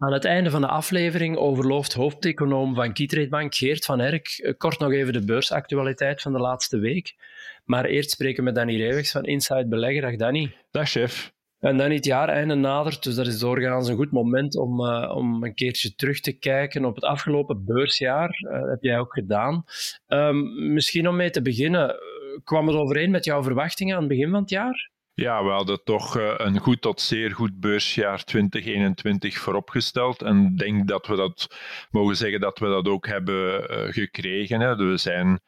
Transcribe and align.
Aan 0.00 0.12
het 0.12 0.24
einde 0.24 0.50
van 0.50 0.60
de 0.60 0.66
aflevering 0.66 1.36
overlooft 1.36 1.92
hoofdeconoom 1.92 2.74
van 2.74 2.92
Keytrade 2.92 3.28
Bank 3.28 3.54
Geert 3.54 3.84
van 3.84 4.00
Erk 4.00 4.28
eh, 4.28 4.52
kort 4.56 4.78
nog 4.78 4.92
even 4.92 5.12
de 5.12 5.24
beursactualiteit 5.24 6.22
van 6.22 6.32
de 6.32 6.38
laatste 6.38 6.78
week. 6.78 7.16
Maar 7.64 7.84
eerst 7.84 8.10
spreken 8.10 8.36
we 8.36 8.42
met 8.42 8.54
Danny 8.54 8.76
Reewegs 8.76 9.10
van 9.10 9.24
Inside 9.24 9.68
Beleggen. 9.68 10.02
Dag 10.02 10.16
Danny. 10.16 10.54
Dag 10.70 10.88
chef. 10.88 11.32
En 11.60 11.76
dan 11.76 11.90
het 11.90 12.08
einde 12.08 12.54
nadert, 12.54 13.02
dus 13.02 13.14
dat 13.14 13.26
is 13.26 13.38
doorgaans 13.38 13.88
een 13.88 13.96
goed 13.96 14.12
moment 14.12 14.56
om, 14.56 14.80
uh, 14.80 15.12
om 15.16 15.44
een 15.44 15.54
keertje 15.54 15.94
terug 15.94 16.20
te 16.20 16.32
kijken 16.32 16.84
op 16.84 16.94
het 16.94 17.04
afgelopen 17.04 17.64
beursjaar. 17.64 18.38
Uh, 18.40 18.60
dat 18.60 18.68
heb 18.68 18.82
jij 18.82 18.98
ook 18.98 19.12
gedaan. 19.12 19.64
Um, 20.06 20.72
misschien 20.72 21.08
om 21.08 21.16
mee 21.16 21.30
te 21.30 21.42
beginnen, 21.42 21.96
kwam 22.44 22.66
het 22.66 22.76
overeen 22.76 23.10
met 23.10 23.24
jouw 23.24 23.42
verwachtingen 23.42 23.94
aan 23.94 24.00
het 24.00 24.08
begin 24.08 24.30
van 24.30 24.40
het 24.40 24.50
jaar? 24.50 24.90
Ja, 25.18 25.44
we 25.44 25.50
hadden 25.50 25.84
toch 25.84 26.16
eh, 26.18 26.34
een 26.36 26.58
goed 26.58 26.80
tot 26.80 27.00
zeer 27.00 27.34
goed 27.34 27.60
beursjaar 27.60 28.24
2021 28.24 29.38
vooropgesteld. 29.38 30.22
En 30.22 30.56
denk 30.56 30.88
dat 30.88 31.06
we 31.06 31.16
dat 31.16 31.56
mogen 31.90 32.16
zeggen 32.16 32.40
dat 32.40 32.58
we 32.58 32.66
dat 32.66 32.88
ook 32.88 33.06
hebben 33.06 33.70
uh, 33.70 33.92
gekregen. 33.92 34.88
We 34.90 34.96
zijn 34.96 35.40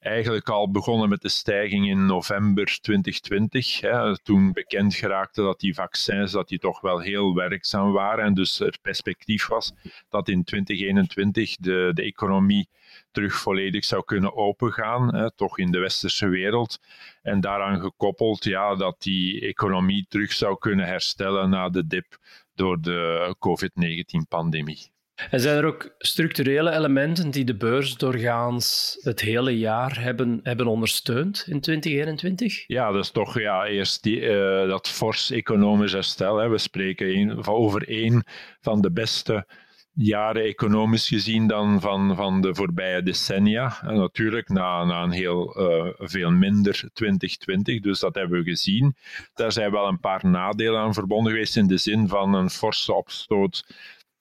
eigenlijk 0.00 0.48
al 0.48 0.70
begonnen 0.70 1.08
met 1.08 1.20
de 1.20 1.28
stijging 1.28 1.88
in 1.88 2.06
november 2.06 2.78
2020. 2.80 3.80
Hè, 3.80 4.18
toen 4.18 4.52
bekend 4.52 4.94
geraakte 4.94 5.42
dat 5.42 5.60
die 5.60 5.74
vaccins 5.74 6.32
dat 6.32 6.48
die 6.48 6.58
toch 6.58 6.80
wel 6.80 6.98
heel 6.98 7.34
werkzaam 7.34 7.92
waren. 7.92 8.24
En 8.24 8.34
dus 8.34 8.60
er 8.60 8.78
perspectief 8.82 9.46
was 9.46 9.72
dat 10.08 10.28
in 10.28 10.44
2021 10.44 11.56
de, 11.56 11.90
de 11.94 12.02
economie 12.02 12.68
terug 13.10 13.34
volledig 13.34 13.84
zou 13.84 14.04
kunnen 14.04 14.36
opengaan, 14.36 15.14
hè, 15.14 15.30
toch 15.34 15.58
in 15.58 15.70
de 15.70 15.78
westerse 15.78 16.28
wereld. 16.28 16.80
En 17.22 17.40
daaraan 17.40 17.80
gekoppeld 17.80 18.44
ja, 18.44 18.74
dat 18.74 19.02
die 19.02 19.40
economie 19.40 20.06
terug 20.08 20.32
zou 20.32 20.58
kunnen 20.58 20.86
herstellen 20.86 21.50
na 21.50 21.68
de 21.68 21.86
dip 21.86 22.18
door 22.54 22.80
de 22.80 23.34
COVID-19-pandemie. 23.38 24.90
En 25.30 25.40
zijn 25.40 25.56
er 25.56 25.64
ook 25.64 25.94
structurele 25.98 26.72
elementen 26.72 27.30
die 27.30 27.44
de 27.44 27.56
beurs 27.56 27.96
doorgaans 27.96 28.96
het 29.00 29.20
hele 29.20 29.58
jaar 29.58 30.00
hebben, 30.00 30.40
hebben 30.42 30.66
ondersteund 30.66 31.44
in 31.46 31.60
2021? 31.60 32.64
Ja, 32.66 32.92
dat 32.92 33.04
is 33.04 33.10
toch 33.10 33.40
ja, 33.40 33.66
eerst 33.66 34.02
die, 34.02 34.20
uh, 34.20 34.68
dat 34.68 34.88
fors 34.88 35.30
economisch 35.30 35.92
herstel. 35.92 36.36
Hè. 36.36 36.48
We 36.48 36.58
spreken 36.58 37.16
een, 37.16 37.46
over 37.46 37.88
één 37.88 38.24
van 38.60 38.80
de 38.80 38.90
beste 38.92 39.46
jaren 39.92 40.42
economisch 40.42 41.08
gezien 41.08 41.46
dan 41.46 41.80
van, 41.80 42.16
van 42.16 42.40
de 42.40 42.54
voorbije 42.54 43.02
decennia. 43.02 43.82
En 43.82 43.94
natuurlijk 43.94 44.48
na, 44.48 44.84
na 44.84 45.02
een 45.02 45.10
heel 45.10 45.60
uh, 45.60 45.92
veel 45.96 46.30
minder 46.30 46.90
2020, 46.92 47.80
dus 47.80 48.00
dat 48.00 48.14
hebben 48.14 48.38
we 48.38 48.50
gezien. 48.50 48.96
Daar 49.34 49.52
zijn 49.52 49.70
wel 49.70 49.86
een 49.86 50.00
paar 50.00 50.26
nadelen 50.26 50.80
aan 50.80 50.94
verbonden 50.94 51.32
geweest 51.32 51.56
in 51.56 51.66
de 51.66 51.76
zin 51.78 52.08
van 52.08 52.34
een 52.34 52.50
forse 52.50 52.92
opstoot 52.92 53.64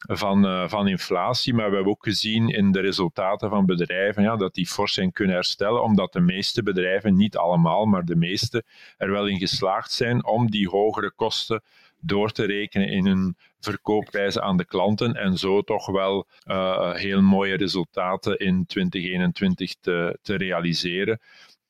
van, 0.08 0.46
uh, 0.46 0.70
van 0.70 0.88
inflatie, 0.88 1.54
maar 1.54 1.70
we 1.70 1.76
hebben 1.76 1.94
ook 1.94 2.04
gezien 2.04 2.50
in 2.50 2.72
de 2.72 2.80
resultaten 2.80 3.50
van 3.50 3.66
bedrijven 3.66 4.24
ja, 4.24 4.36
dat 4.36 4.54
die 4.54 4.68
fors 4.68 4.94
zijn 4.94 5.12
kunnen 5.12 5.36
herstellen, 5.36 5.84
omdat 5.84 6.14
de 6.14 6.20
meeste 6.20 6.64
bedrijven, 6.64 7.16
niet 7.16 7.38
allemaal, 7.38 7.86
maar 7.86 8.06
de 8.06 8.16
meeste, 8.16 8.64
er 8.98 9.12
wel 9.12 9.28
in 9.28 9.40
geslaagd 9.40 9.92
zijn 9.92 10.26
om 10.26 10.52
die 10.52 10.70
hogere 10.70 11.12
kosten 11.12 11.64
door 12.02 12.32
te 12.32 12.46
rekenen 12.46 12.90
in 12.90 13.06
hun 13.06 13.38
verkoopprijzen 13.60 14.44
aan 14.44 14.58
de 14.58 14.66
klanten 14.66 15.16
en 15.16 15.38
zo 15.38 15.62
toch 15.62 15.86
wel 15.86 16.28
uh, 16.46 16.94
heel 16.94 17.22
mooie 17.22 17.58
resultaten 17.58 18.38
in 18.38 18.66
2021 18.66 19.76
te, 19.82 20.20
te 20.22 20.36
realiseren. 20.36 21.20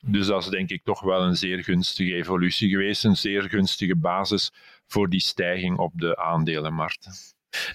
Dus 0.01 0.27
dat 0.27 0.43
is 0.43 0.49
denk 0.49 0.69
ik 0.69 0.83
toch 0.83 1.01
wel 1.01 1.21
een 1.21 1.35
zeer 1.35 1.63
gunstige 1.63 2.13
evolutie 2.13 2.69
geweest, 2.69 3.03
een 3.03 3.17
zeer 3.17 3.41
gunstige 3.41 3.95
basis 3.95 4.51
voor 4.87 5.09
die 5.09 5.19
stijging 5.19 5.77
op 5.77 5.91
de 5.95 6.17
aandelenmarkten. 6.17 7.11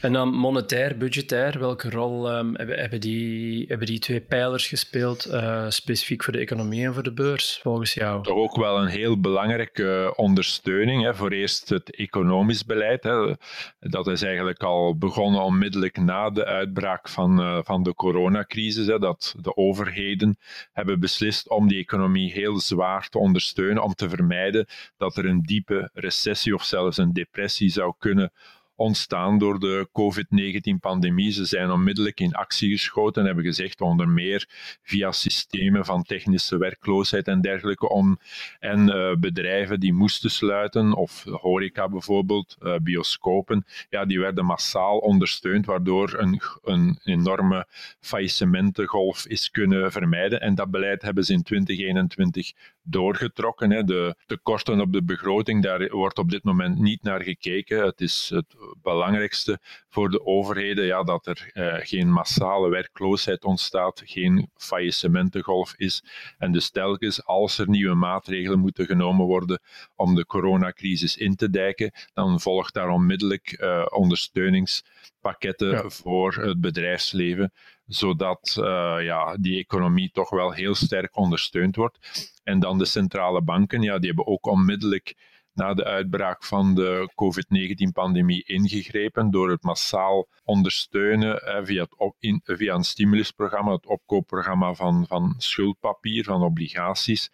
En 0.00 0.12
dan 0.12 0.28
monetair, 0.28 0.96
budgetair, 0.96 1.58
welke 1.58 1.90
rol 1.90 2.32
um, 2.32 2.56
hebben, 2.56 3.00
die, 3.00 3.64
hebben 3.68 3.86
die 3.86 3.98
twee 3.98 4.20
pijlers 4.20 4.66
gespeeld, 4.66 5.26
uh, 5.26 5.64
specifiek 5.68 6.24
voor 6.24 6.32
de 6.32 6.38
economie 6.38 6.84
en 6.84 6.94
voor 6.94 7.02
de 7.02 7.12
beurs, 7.12 7.58
volgens 7.62 7.94
jou? 7.94 8.22
Toch 8.22 8.36
ook 8.36 8.56
wel 8.56 8.78
een 8.78 8.88
heel 8.88 9.20
belangrijke 9.20 10.12
ondersteuning. 10.16 11.02
Hè. 11.02 11.14
Voor 11.14 11.30
eerst 11.30 11.68
het 11.68 11.94
economisch 11.94 12.64
beleid. 12.64 13.02
Hè. 13.02 13.34
Dat 13.80 14.06
is 14.06 14.22
eigenlijk 14.22 14.62
al 14.62 14.98
begonnen 14.98 15.42
onmiddellijk 15.42 15.96
na 15.96 16.30
de 16.30 16.44
uitbraak 16.44 17.08
van, 17.08 17.40
uh, 17.40 17.58
van 17.62 17.82
de 17.82 17.94
coronacrisis. 17.94 18.86
Hè, 18.86 18.98
dat 18.98 19.34
de 19.40 19.56
overheden 19.56 20.38
hebben 20.72 21.00
beslist 21.00 21.48
om 21.48 21.68
die 21.68 21.78
economie 21.78 22.32
heel 22.32 22.60
zwaar 22.60 23.08
te 23.08 23.18
ondersteunen, 23.18 23.82
om 23.82 23.94
te 23.94 24.08
vermijden 24.08 24.66
dat 24.96 25.16
er 25.16 25.24
een 25.24 25.42
diepe 25.42 25.90
recessie 25.92 26.54
of 26.54 26.64
zelfs 26.64 26.96
een 26.96 27.12
depressie 27.12 27.68
zou 27.70 27.94
kunnen 27.98 28.32
ontstaan 28.76 29.38
door 29.38 29.58
de 29.58 29.88
COVID-19-pandemie. 29.92 31.32
Ze 31.32 31.44
zijn 31.44 31.70
onmiddellijk 31.70 32.20
in 32.20 32.32
actie 32.32 32.70
geschoten 32.70 33.20
en 33.20 33.26
hebben 33.26 33.44
gezegd, 33.44 33.80
onder 33.80 34.08
meer 34.08 34.48
via 34.82 35.12
systemen 35.12 35.84
van 35.84 36.02
technische 36.02 36.58
werkloosheid 36.58 37.28
en 37.28 37.40
dergelijke, 37.40 37.88
om, 37.88 38.18
en 38.60 38.88
uh, 38.88 39.14
bedrijven 39.16 39.80
die 39.80 39.92
moesten 39.92 40.30
sluiten, 40.30 40.92
of 40.92 41.24
horeca 41.24 41.88
bijvoorbeeld, 41.88 42.56
uh, 42.60 42.76
bioscopen, 42.82 43.64
ja, 43.90 44.04
die 44.04 44.20
werden 44.20 44.44
massaal 44.44 44.98
ondersteund, 44.98 45.66
waardoor 45.66 46.14
een, 46.18 46.40
een 46.62 46.98
enorme 47.04 47.66
faillissementengolf 48.00 49.26
is 49.26 49.50
kunnen 49.50 49.92
vermijden. 49.92 50.40
En 50.40 50.54
dat 50.54 50.70
beleid 50.70 51.02
hebben 51.02 51.24
ze 51.24 51.32
in 51.32 51.42
2021 51.42 52.52
doorgetrokken. 52.82 53.70
Hè. 53.70 53.84
De 53.84 54.16
tekorten 54.26 54.80
op 54.80 54.92
de 54.92 55.02
begroting, 55.02 55.62
daar 55.62 55.88
wordt 55.88 56.18
op 56.18 56.30
dit 56.30 56.44
moment 56.44 56.78
niet 56.78 57.02
naar 57.02 57.22
gekeken. 57.22 57.84
Het 57.84 58.00
is 58.00 58.30
het 58.34 58.54
belangrijkste 58.82 59.58
voor 59.88 60.10
de 60.10 60.26
overheden 60.26 60.84
ja, 60.84 61.02
dat 61.02 61.26
er 61.26 61.50
uh, 61.52 61.74
geen 61.78 62.12
massale 62.12 62.68
werkloosheid 62.68 63.44
ontstaat, 63.44 64.02
geen 64.04 64.50
faillissementengolf 64.56 65.74
is. 65.76 66.04
En 66.38 66.52
dus 66.52 66.70
telkens 66.70 67.24
als 67.24 67.58
er 67.58 67.68
nieuwe 67.68 67.94
maatregelen 67.94 68.58
moeten 68.58 68.86
genomen 68.86 69.26
worden 69.26 69.60
om 69.94 70.14
de 70.14 70.26
coronacrisis 70.26 71.16
in 71.16 71.36
te 71.36 71.50
dijken, 71.50 71.92
dan 72.12 72.40
volgt 72.40 72.74
daar 72.74 72.88
onmiddellijk 72.88 73.56
uh, 73.60 73.86
ondersteuningspakketten 73.88 75.92
voor 75.92 76.34
het 76.34 76.60
bedrijfsleven 76.60 77.52
zodat 77.86 78.56
uh, 78.58 78.96
ja, 79.00 79.36
die 79.36 79.58
economie 79.58 80.10
toch 80.10 80.30
wel 80.30 80.52
heel 80.52 80.74
sterk 80.74 81.16
ondersteund 81.16 81.76
wordt. 81.76 81.98
En 82.42 82.60
dan 82.60 82.78
de 82.78 82.84
centrale 82.84 83.42
banken, 83.42 83.82
ja, 83.82 83.98
die 83.98 84.06
hebben 84.06 84.26
ook 84.26 84.46
onmiddellijk 84.46 85.14
na 85.54 85.74
de 85.74 85.84
uitbraak 85.84 86.44
van 86.44 86.74
de 86.74 87.10
COVID-19-pandemie 87.14 88.44
ingegrepen 88.44 89.30
door 89.30 89.50
het 89.50 89.62
massaal 89.62 90.28
ondersteunen 90.44 91.64
via, 91.66 91.82
het 91.82 91.98
op, 91.98 92.16
in, 92.18 92.40
via 92.44 92.74
een 92.74 92.84
stimulusprogramma, 92.84 93.72
het 93.72 93.86
opkoopprogramma 93.86 94.74
van, 94.74 95.06
van 95.06 95.34
schuldpapier, 95.38 96.24
van 96.24 96.42
obligaties. 96.42 97.30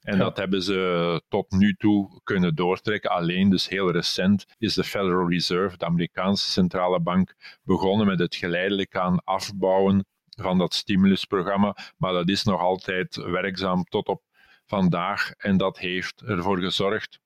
En 0.00 0.18
dat 0.18 0.36
hebben 0.36 0.62
ze 0.62 1.22
tot 1.28 1.50
nu 1.50 1.74
toe 1.74 2.20
kunnen 2.24 2.54
doortrekken. 2.54 3.10
Alleen, 3.10 3.50
dus 3.50 3.68
heel 3.68 3.90
recent, 3.90 4.46
is 4.58 4.74
de 4.74 4.84
Federal 4.84 5.30
Reserve, 5.30 5.76
de 5.76 5.84
Amerikaanse 5.84 6.50
centrale 6.50 7.00
bank, 7.00 7.34
begonnen 7.62 8.06
met 8.06 8.18
het 8.18 8.34
geleidelijk 8.34 8.96
aan 8.96 9.24
afbouwen 9.24 10.06
van 10.28 10.58
dat 10.58 10.74
stimulusprogramma. 10.74 11.76
Maar 11.96 12.12
dat 12.12 12.28
is 12.28 12.42
nog 12.42 12.60
altijd 12.60 13.16
werkzaam 13.16 13.84
tot 13.84 14.06
op 14.06 14.22
vandaag. 14.66 15.30
En 15.30 15.56
dat 15.56 15.78
heeft 15.78 16.22
ervoor 16.22 16.58
gezorgd 16.58 17.20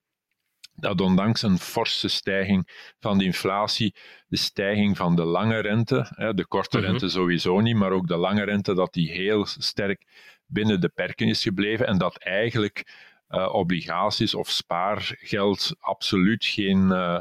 dat 0.81 1.01
ondanks 1.01 1.43
een 1.43 1.59
forse 1.59 2.09
stijging 2.09 2.93
van 2.99 3.19
de 3.19 3.25
inflatie, 3.25 3.95
de 4.29 4.37
stijging 4.37 4.97
van 4.97 5.17
de 5.17 5.25
lange 5.25 5.59
rente, 5.59 6.33
de 6.35 6.47
korte 6.47 6.79
mhm. 6.79 6.87
rente 6.87 7.09
sowieso 7.09 7.61
niet, 7.61 7.77
maar 7.77 7.93
ook 7.93 8.07
de 8.07 8.17
lange 8.17 8.45
rente, 8.45 8.75
dat 8.75 8.93
die 8.93 9.11
heel 9.11 9.47
sterk 9.47 10.05
binnen 10.47 10.81
de 10.81 10.89
perken 10.89 11.27
is 11.27 11.43
gebleven 11.43 11.87
en 11.87 11.99
dat 11.99 12.17
eigenlijk 12.17 13.09
uh, 13.29 13.55
obligaties 13.55 14.35
of 14.35 14.49
spaargeld 14.49 15.75
absoluut 15.79 16.45
geen, 16.45 16.89
uh, 16.89 17.21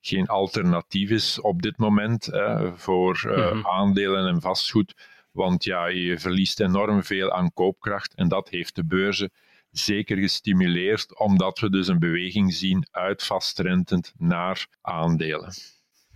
geen 0.00 0.26
alternatief 0.26 1.10
is 1.10 1.40
op 1.40 1.62
dit 1.62 1.78
moment 1.78 2.28
voor 2.74 3.22
uh, 3.26 3.52
mm 3.52 3.66
aandelen 3.66 4.28
en 4.28 4.40
vastgoed. 4.40 4.94
Want 5.32 5.64
ja, 5.64 5.86
je 5.86 6.18
verliest 6.18 6.60
enorm 6.60 7.04
veel 7.04 7.32
aan 7.32 7.52
koopkracht 7.52 8.14
en 8.14 8.28
dat 8.28 8.48
heeft 8.48 8.74
de 8.74 8.84
beurzen 8.84 9.30
zeker 9.78 10.16
gestimuleerd, 10.16 11.18
omdat 11.18 11.58
we 11.58 11.70
dus 11.70 11.88
een 11.88 11.98
beweging 11.98 12.54
zien 12.54 12.86
uit 12.90 13.22
vastrentend 13.22 14.12
naar 14.16 14.66
aandelen. 14.80 15.52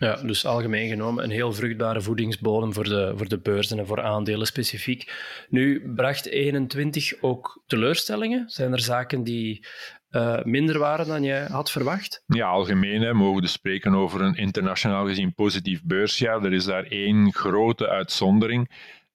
Ja, 0.03 0.17
dus 0.17 0.47
algemeen 0.47 0.89
genomen 0.89 1.25
een 1.25 1.31
heel 1.31 1.53
vruchtbare 1.53 2.01
voedingsbodem 2.01 2.73
voor 2.73 2.85
de, 2.85 3.13
voor 3.17 3.29
de 3.29 3.39
beurzen 3.39 3.79
en 3.79 3.87
voor 3.87 4.03
aandelen 4.03 4.47
specifiek. 4.47 5.13
Nu, 5.49 5.93
bracht 5.95 6.27
21 6.27 7.13
ook 7.21 7.63
teleurstellingen? 7.67 8.49
Zijn 8.49 8.73
er 8.73 8.81
zaken 8.81 9.25
die 9.25 9.67
uh, 10.11 10.43
minder 10.43 10.79
waren 10.79 11.07
dan 11.07 11.23
jij 11.23 11.45
had 11.45 11.71
verwacht? 11.71 12.23
Ja, 12.27 12.47
algemeen 12.47 13.03
hè, 13.03 13.15
mogen 13.15 13.35
we 13.35 13.41
dus 13.41 13.53
spreken 13.53 13.95
over 13.95 14.21
een 14.21 14.35
internationaal 14.35 15.07
gezien 15.07 15.35
positief 15.35 15.83
beursjaar. 15.85 16.45
Er 16.45 16.53
is 16.53 16.65
daar 16.65 16.85
één 16.85 17.33
grote 17.33 17.89
uitzondering. 17.89 18.71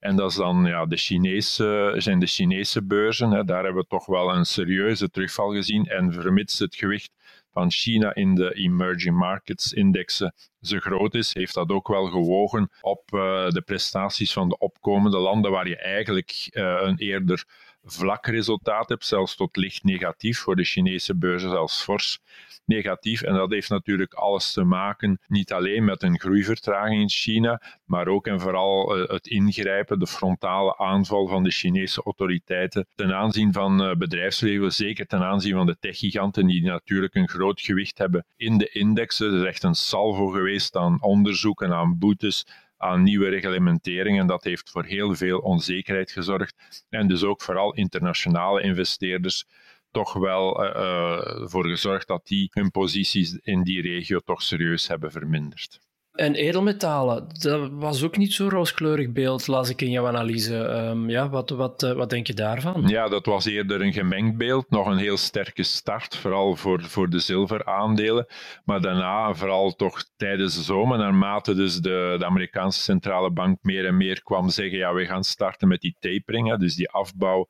En 0.08 0.16
dat 0.16 0.30
is 0.30 0.36
dan 0.36 0.66
ja, 0.66 0.86
de 0.86 0.98
Chinese, 0.98 1.94
zijn 1.98 2.20
de 2.20 2.26
Chinese 2.26 2.84
beurzen. 2.84 3.32
Hè. 3.32 3.44
Daar 3.44 3.64
hebben 3.64 3.82
we 3.82 3.88
toch 3.88 4.06
wel 4.06 4.34
een 4.34 4.46
serieuze 4.46 5.10
terugval 5.10 5.52
gezien. 5.52 5.86
En 5.86 6.14
vermits 6.14 6.60
het 6.60 6.76
gewicht 6.76 7.12
van 7.52 7.72
China 7.72 8.16
in 8.16 8.36
de 8.36 8.54
emerging 8.54 9.18
markets 9.18 9.74
indexen 9.74 10.34
zo 10.62 10.80
groot 10.80 11.14
is, 11.14 11.34
heeft 11.34 11.54
dat 11.54 11.70
ook 11.70 11.88
wel 11.88 12.06
gewogen 12.06 12.70
op 12.82 13.02
uh, 13.14 13.50
de 13.50 13.62
prestaties 13.66 14.34
van 14.34 14.50
de 14.50 14.58
opkomende 14.58 15.18
landen, 15.18 15.52
waar 15.52 15.68
je 15.68 15.78
eigenlijk 15.78 16.50
uh, 16.52 16.78
een 16.82 16.98
eerder 16.98 17.46
vlak 17.88 18.26
resultaat 18.26 18.90
hebt, 18.90 19.06
zelfs 19.06 19.36
tot 19.36 19.56
licht 19.56 19.84
negatief 19.84 20.40
voor 20.40 20.56
de 20.56 20.64
Chinese 20.64 21.16
beurzen, 21.16 21.50
zelfs 21.50 21.82
fors 21.82 22.20
negatief. 22.68 23.22
En 23.22 23.34
dat 23.34 23.52
heeft 23.52 23.70
natuurlijk 23.70 24.14
alles 24.14 24.52
te 24.54 24.64
maken 24.64 25.20
niet 25.28 25.54
alleen 25.54 25.86
met 25.86 26.04
een 26.04 26.20
groeivertraging 26.20 27.02
in 27.02 27.10
China, 27.10 27.62
maar 27.86 28.08
ook 28.08 28.28
en 28.28 28.40
vooral 28.40 28.98
uh, 28.98 29.08
het 29.08 29.28
ingrijpen, 29.28 30.00
de 30.00 30.08
frontale 30.08 30.78
aanval 30.78 31.28
van 31.28 31.44
de 31.44 31.52
Chinese 31.52 32.02
autoriteiten 32.04 32.88
ten 32.96 33.16
aanzien 33.16 33.54
van 33.54 33.84
uh, 33.84 33.96
bedrijfsleven, 33.96 34.74
zeker 34.74 35.08
ten 35.08 35.24
aanzien 35.24 35.54
van 35.54 35.66
de 35.66 35.78
techgiganten 35.80 36.48
die 36.48 36.64
natuurlijk 36.64 37.16
een 37.16 37.30
groot 37.30 37.62
gewicht 37.62 37.98
hebben 37.98 38.26
in 38.36 38.58
de 38.58 38.70
indexen. 38.70 39.34
Er 39.34 39.40
is 39.40 39.48
echt 39.48 39.64
een 39.64 39.76
salvo 39.76 40.28
geweest 40.28 40.76
aan 40.76 41.02
onderzoeken, 41.02 41.74
aan 41.74 41.98
boetes 41.98 42.46
aan 42.78 43.04
nieuwe 43.04 43.30
reglementeringen. 43.30 44.22
En 44.22 44.28
dat 44.28 44.44
heeft 44.44 44.70
voor 44.70 44.86
heel 44.86 45.16
veel 45.16 45.40
onzekerheid 45.40 46.12
gezorgd. 46.12 46.86
En 46.90 47.08
dus 47.08 47.24
ook 47.24 47.42
vooral 47.42 47.74
internationale 47.74 48.62
investeerders 48.62 49.46
toch 49.92 50.14
wel 50.14 50.66
uh, 50.66 51.48
voor 51.48 51.68
gezorgd 51.68 52.08
dat 52.08 52.28
die 52.28 52.50
hun 52.52 52.72
posities 52.72 53.34
in 53.34 53.64
die 53.64 53.82
regio 53.82 54.20
toch 54.20 54.42
serieus 54.42 54.88
hebben 54.88 55.12
verminderd. 55.12 55.87
En 56.18 56.36
edelmetalen, 56.36 57.28
dat 57.40 57.70
was 57.72 58.04
ook 58.04 58.18
niet 58.18 58.34
zo'n 58.34 58.50
rooskleurig 58.50 59.12
beeld, 59.12 59.48
las 59.48 59.70
ik 59.70 59.82
in 59.82 59.92
jouw 59.92 60.08
analyse. 60.08 60.56
Um, 60.56 61.10
ja, 61.10 61.30
wat, 61.30 61.50
wat, 61.50 61.84
uh, 61.84 61.92
wat 61.92 62.10
denk 62.10 62.28
je 62.28 62.34
daarvan? 62.34 62.88
Ja, 62.88 63.08
dat 63.08 63.26
was 63.26 63.46
eerder 63.46 63.82
een 63.82 63.94
gemengd 63.94 64.38
beeld. 64.38 64.70
Nog 64.70 64.88
een 64.88 64.98
heel 64.98 65.18
sterke 65.18 65.64
start, 65.64 66.16
vooral 66.16 66.56
voor, 66.56 66.82
voor 66.84 67.10
de 67.10 67.20
zilveraandelen. 67.20 68.26
Maar 68.66 68.82
daarna, 68.82 69.34
vooral 69.34 69.76
toch 69.76 70.06
tijdens 70.16 70.56
de 70.56 70.62
zomer, 70.62 70.98
naarmate 70.98 71.54
dus 71.54 71.76
de, 71.76 72.16
de 72.20 72.26
Amerikaanse 72.26 72.82
centrale 72.82 73.32
bank 73.32 73.58
meer 73.62 73.86
en 73.86 73.98
meer 73.98 74.24
kwam 74.24 74.50
zeggen, 74.50 74.78
ja, 74.78 74.94
we 74.94 75.06
gaan 75.06 75.24
starten 75.24 75.68
met 75.68 75.82
die 75.82 75.96
tapering, 76.00 76.58
dus 76.58 76.76
die 76.76 76.90
afbouw 76.90 77.48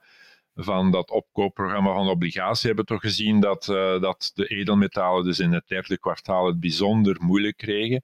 van 0.55 0.91
dat 0.91 1.11
opkoopprogramma 1.11 1.93
van 1.93 2.09
obligatie 2.09 2.67
hebben 2.67 2.85
toch 2.85 3.01
gezien 3.01 3.39
dat, 3.39 3.67
uh, 3.67 4.01
dat 4.01 4.31
de 4.33 4.47
edelmetalen 4.47 5.23
dus 5.23 5.39
in 5.39 5.51
het 5.53 5.67
derde 5.67 5.97
kwartaal 5.99 6.47
het 6.47 6.59
bijzonder 6.59 7.17
moeilijk 7.19 7.57
kregen. 7.57 8.03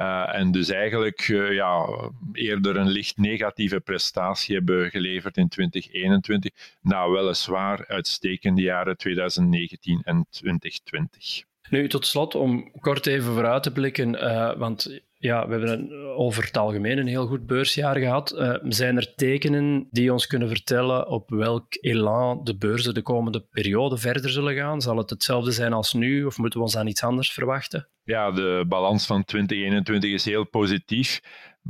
Uh, 0.00 0.34
en 0.34 0.50
dus 0.50 0.68
eigenlijk 0.68 1.28
uh, 1.28 1.52
ja, 1.52 1.88
eerder 2.32 2.76
een 2.76 2.88
licht 2.88 3.16
negatieve 3.16 3.80
prestatie 3.80 4.54
hebben 4.54 4.90
geleverd 4.90 5.36
in 5.36 5.48
2021, 5.48 6.52
na 6.80 7.10
weliswaar 7.10 7.84
uitstekende 7.86 8.62
jaren 8.62 8.96
2019 8.96 10.00
en 10.04 10.26
2020. 10.30 11.42
Nu, 11.70 11.88
tot 11.88 12.06
slot, 12.06 12.34
om 12.34 12.70
kort 12.80 13.06
even 13.06 13.32
vooruit 13.32 13.62
te 13.62 13.72
blikken, 13.72 14.14
uh, 14.14 14.56
want 14.56 15.00
ja, 15.14 15.46
we 15.46 15.50
hebben 15.52 15.72
een, 15.72 15.92
over 16.16 16.44
het 16.44 16.56
algemeen 16.56 16.98
een 16.98 17.06
heel 17.06 17.26
goed 17.26 17.46
beursjaar 17.46 17.96
gehad. 17.96 18.58
Zijn 18.68 18.96
er 18.96 19.14
tekenen 19.14 19.88
die 19.90 20.12
ons 20.12 20.26
kunnen 20.26 20.48
vertellen 20.48 21.08
op 21.08 21.30
welk 21.30 21.66
elan 21.80 22.44
de 22.44 22.56
beurzen 22.56 22.94
de 22.94 23.02
komende 23.02 23.40
periode 23.50 23.96
verder 23.96 24.30
zullen 24.30 24.54
gaan? 24.54 24.80
Zal 24.80 24.96
het 24.96 25.10
hetzelfde 25.10 25.50
zijn 25.50 25.72
als 25.72 25.92
nu 25.92 26.24
of 26.24 26.38
moeten 26.38 26.58
we 26.58 26.64
ons 26.64 26.76
aan 26.76 26.86
iets 26.86 27.02
anders 27.02 27.32
verwachten? 27.32 27.88
Ja, 28.10 28.30
de 28.30 28.64
balans 28.68 29.06
van 29.06 29.24
2021 29.24 30.12
is 30.12 30.24
heel 30.24 30.44
positief. 30.44 31.20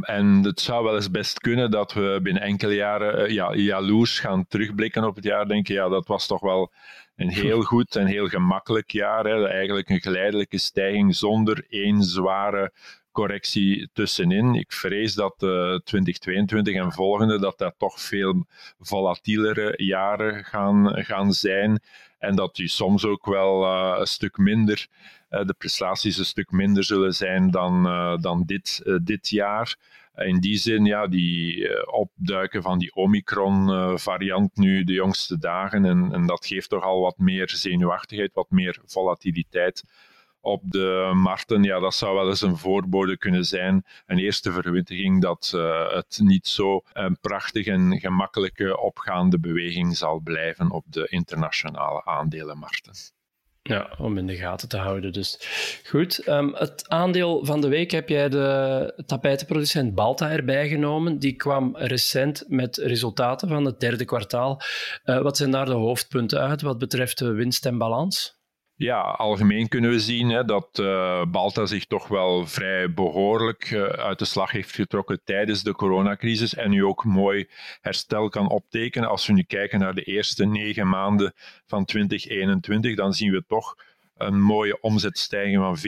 En 0.01 0.27
het 0.27 0.61
zou 0.61 0.85
wel 0.85 0.95
eens 0.95 1.11
best 1.11 1.39
kunnen 1.39 1.71
dat 1.71 1.93
we 1.93 2.19
binnen 2.23 2.43
enkele 2.43 2.75
jaren 2.75 3.21
uh, 3.21 3.35
ja, 3.35 3.55
jaloers 3.55 4.19
gaan 4.19 4.47
terugblikken 4.47 5.05
op 5.05 5.15
het 5.15 5.25
jaar. 5.25 5.49
Denken, 5.49 5.75
ja, 5.75 5.89
dat 5.89 6.07
was 6.07 6.27
toch 6.27 6.41
wel 6.41 6.73
een 7.17 7.29
heel 7.29 7.63
goed 7.63 7.97
en 7.97 8.07
heel 8.07 8.29
gemakkelijk 8.29 8.91
jaar. 8.91 9.25
Hè. 9.25 9.49
Eigenlijk 9.49 9.89
een 9.89 10.01
geleidelijke 10.01 10.59
stijging 10.59 11.17
zonder 11.17 11.67
één 11.69 12.03
zware 12.03 12.73
correctie 13.13 13.91
tussenin. 13.93 14.55
Ik 14.55 14.73
vrees 14.73 15.15
dat 15.15 15.43
uh, 15.43 15.75
eh, 15.75 15.81
2022 15.81 16.75
en 16.75 16.93
volgende 16.93 17.39
dat 17.39 17.59
dat 17.59 17.75
toch 17.79 18.01
veel 18.01 18.47
volatielere 18.81 19.75
jaren 19.77 20.45
gaan, 20.45 21.05
gaan 21.05 21.33
zijn. 21.33 21.81
En 22.19 22.37
dat 22.37 22.55
die 22.55 22.69
soms 22.69 23.05
ook 23.05 23.27
wel 23.27 23.65
uh, 23.65 23.97
een 23.99 24.07
stuk 24.07 24.37
minder, 24.37 24.87
uh, 25.31 25.45
de 25.45 25.55
prestaties 25.59 26.19
een 26.19 26.25
stuk 26.25 26.51
minder 26.51 26.85
zullen 26.85 27.15
zijn 27.15 27.51
dan, 27.51 27.83
dan 28.21 28.43
dit, 28.47 28.83
dit 29.03 29.29
jaar. 29.29 29.77
In 30.17 30.41
die 30.41 30.57
zin, 30.57 30.85
ja, 30.85 31.07
die 31.07 31.69
opduiken 31.93 32.63
van 32.63 32.79
die 32.79 32.95
Omicron-variant 32.95 34.57
nu 34.57 34.85
de 34.85 34.93
jongste 34.93 35.39
dagen. 35.39 35.85
En, 35.85 36.13
en 36.13 36.27
dat 36.27 36.47
geeft 36.47 36.69
toch 36.69 36.85
al 36.85 37.01
wat 37.01 37.19
meer 37.19 37.51
zenuwachtigheid, 37.51 38.35
wat 38.35 38.51
meer 38.51 38.79
volatiliteit 38.85 39.85
op 40.41 40.63
de 40.65 41.11
markten, 41.15 41.63
ja, 41.63 41.79
dat 41.79 41.95
zou 41.95 42.15
wel 42.15 42.29
eens 42.29 42.41
een 42.41 42.57
voorbode 42.57 43.17
kunnen 43.17 43.45
zijn. 43.45 43.85
Een 44.07 44.19
eerste 44.19 44.53
verwittiging 44.53 45.23
dat 45.23 45.53
uh, 45.55 45.93
het 45.93 46.21
niet 46.23 46.47
zo 46.47 46.83
een 46.93 47.19
prachtig 47.21 47.67
en 47.67 47.99
gemakkelijke 48.01 48.81
opgaande 48.81 49.39
beweging 49.39 49.97
zal 49.97 50.21
blijven 50.21 50.71
op 50.71 50.85
de 50.89 51.07
internationale 51.09 52.05
aandelenmarkten. 52.05 52.95
Ja, 53.63 53.91
om 53.99 54.19
in 54.19 54.27
de 54.27 54.37
gaten 54.37 54.69
te 54.69 54.77
houden. 54.77 55.13
Dus 55.13 55.39
goed. 55.87 56.29
Um, 56.29 56.55
het 56.55 56.89
aandeel 56.89 57.45
van 57.45 57.61
de 57.61 57.69
week 57.69 57.91
heb 57.91 58.09
jij 58.09 58.29
de 58.29 59.03
tapijtenproducent 59.07 59.95
Balta 59.95 60.31
erbij 60.31 60.69
genomen. 60.69 61.19
Die 61.19 61.37
kwam 61.37 61.77
recent 61.77 62.45
met 62.49 62.77
resultaten 62.77 63.49
van 63.49 63.65
het 63.65 63.81
derde 63.81 64.05
kwartaal. 64.05 64.61
Uh, 65.05 65.23
wat 65.23 65.37
zijn 65.37 65.51
daar 65.51 65.67
de 65.67 65.73
hoofdpunten 65.73 66.41
uit 66.41 66.63
wat 66.63 66.79
betreft 66.79 67.19
de 67.19 67.33
winst 67.33 67.67
en 67.67 67.79
balans? 67.79 68.40
Ja, 68.81 69.01
algemeen 69.01 69.69
kunnen 69.69 69.91
we 69.91 70.01
zien 70.01 70.29
hè, 70.29 70.45
dat 70.45 70.79
uh, 70.81 71.25
Balta 71.25 71.67
zich 71.67 71.85
toch 71.85 72.09
wel 72.09 72.47
vrij 72.47 72.93
behoorlijk 72.93 73.71
uh, 73.71 73.83
uit 73.83 74.19
de 74.19 74.25
slag 74.25 74.51
heeft 74.51 74.75
getrokken 74.75 75.21
tijdens 75.25 75.63
de 75.63 75.73
coronacrisis 75.73 76.55
en 76.55 76.71
nu 76.71 76.85
ook 76.85 77.05
mooi 77.05 77.49
herstel 77.81 78.29
kan 78.29 78.49
optekenen. 78.49 79.09
Als 79.09 79.27
we 79.27 79.33
nu 79.33 79.43
kijken 79.43 79.79
naar 79.79 79.95
de 79.95 80.03
eerste 80.03 80.47
negen 80.47 80.89
maanden 80.89 81.33
van 81.67 81.85
2021, 81.85 82.97
dan 82.97 83.13
zien 83.13 83.33
we 83.33 83.45
toch 83.47 83.77
een 84.17 84.43
mooie 84.43 84.81
omzetstijging 84.81 85.57
van 85.57 85.79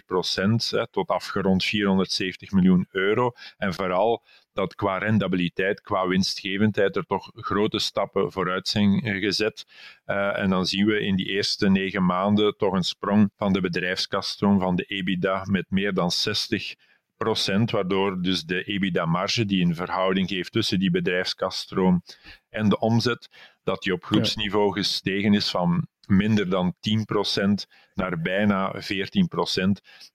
14,4 0.00 0.04
procent 0.06 0.72
tot 0.90 1.08
afgerond 1.08 1.64
470 1.64 2.50
miljoen 2.50 2.86
euro. 2.90 3.32
En 3.56 3.74
vooral 3.74 4.22
dat 4.56 4.74
qua 4.74 4.98
rendabiliteit, 4.98 5.80
qua 5.80 6.06
winstgevendheid 6.06 6.96
er 6.96 7.06
toch 7.06 7.30
grote 7.34 7.78
stappen 7.78 8.32
vooruit 8.32 8.68
zijn 8.68 9.00
gezet. 9.02 9.66
Uh, 10.06 10.38
en 10.38 10.50
dan 10.50 10.66
zien 10.66 10.86
we 10.86 11.00
in 11.00 11.16
die 11.16 11.26
eerste 11.26 11.68
negen 11.68 12.04
maanden 12.04 12.56
toch 12.56 12.72
een 12.72 12.82
sprong 12.82 13.30
van 13.36 13.52
de 13.52 13.60
bedrijfskaststroom 13.60 14.60
van 14.60 14.76
de 14.76 14.84
EBITDA 14.84 15.44
met 15.50 15.70
meer 15.70 15.94
dan 15.94 16.10
60 16.10 16.74
procent, 17.16 17.70
waardoor 17.70 18.22
dus 18.22 18.42
de 18.42 18.64
EBITDA-marge, 18.64 19.44
die 19.44 19.64
een 19.64 19.74
verhouding 19.74 20.28
geeft 20.28 20.52
tussen 20.52 20.78
die 20.78 20.90
bedrijfskaststroom 20.90 22.02
en 22.48 22.68
de 22.68 22.78
omzet, 22.78 23.28
dat 23.64 23.82
die 23.82 23.92
op 23.92 24.04
groepsniveau 24.04 24.72
gestegen 24.72 25.34
is 25.34 25.50
van 25.50 25.86
minder 26.06 26.50
dan 26.50 26.74
10% 26.74 27.66
naar 27.94 28.20
bijna 28.20 28.74
14%. 28.74 28.78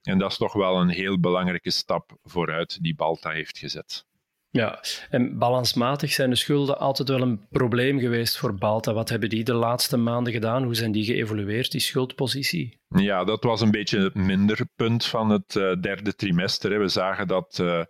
En 0.02 0.18
dat 0.18 0.32
is 0.32 0.38
toch 0.38 0.54
wel 0.54 0.82
een 0.82 0.90
heel 0.90 1.20
belangrijke 1.20 1.72
stap 1.72 2.18
vooruit 2.24 2.84
die 2.84 2.96
Balta 2.96 3.30
heeft 3.30 3.58
gezet. 3.58 4.06
Ja, 4.52 4.84
en 5.10 5.38
balansmatig 5.38 6.12
zijn 6.12 6.30
de 6.30 6.36
schulden 6.36 6.80
altijd 6.80 7.10
wel 7.10 7.22
een 7.22 7.48
probleem 7.50 8.00
geweest 8.00 8.38
voor 8.38 8.56
Balta. 8.56 8.94
Wat 8.94 9.10
hebben 9.10 9.30
die 9.30 9.44
de 9.44 9.54
laatste 9.54 9.98
maanden 9.98 10.34
gedaan? 10.34 10.64
Hoe 10.64 10.76
zijn 10.76 10.92
die 10.92 11.06
geëvolueerd, 11.06 11.72
die 11.72 11.82
schuldpositie? 11.82 12.80
Ja, 12.88 13.24
dat 13.24 13.44
was 13.44 13.62
een 13.62 13.72
beetje 13.72 14.00
het 14.00 14.16
minder 14.16 14.68
punt 14.76 15.06
van 15.06 15.30
het 15.30 15.56
uh, 15.56 15.82
derde 15.82 16.16
trimester. 16.16 16.80
We 16.80 16.88
zagen 16.88 17.28
dat 17.28 17.58
uh, 17.62 17.82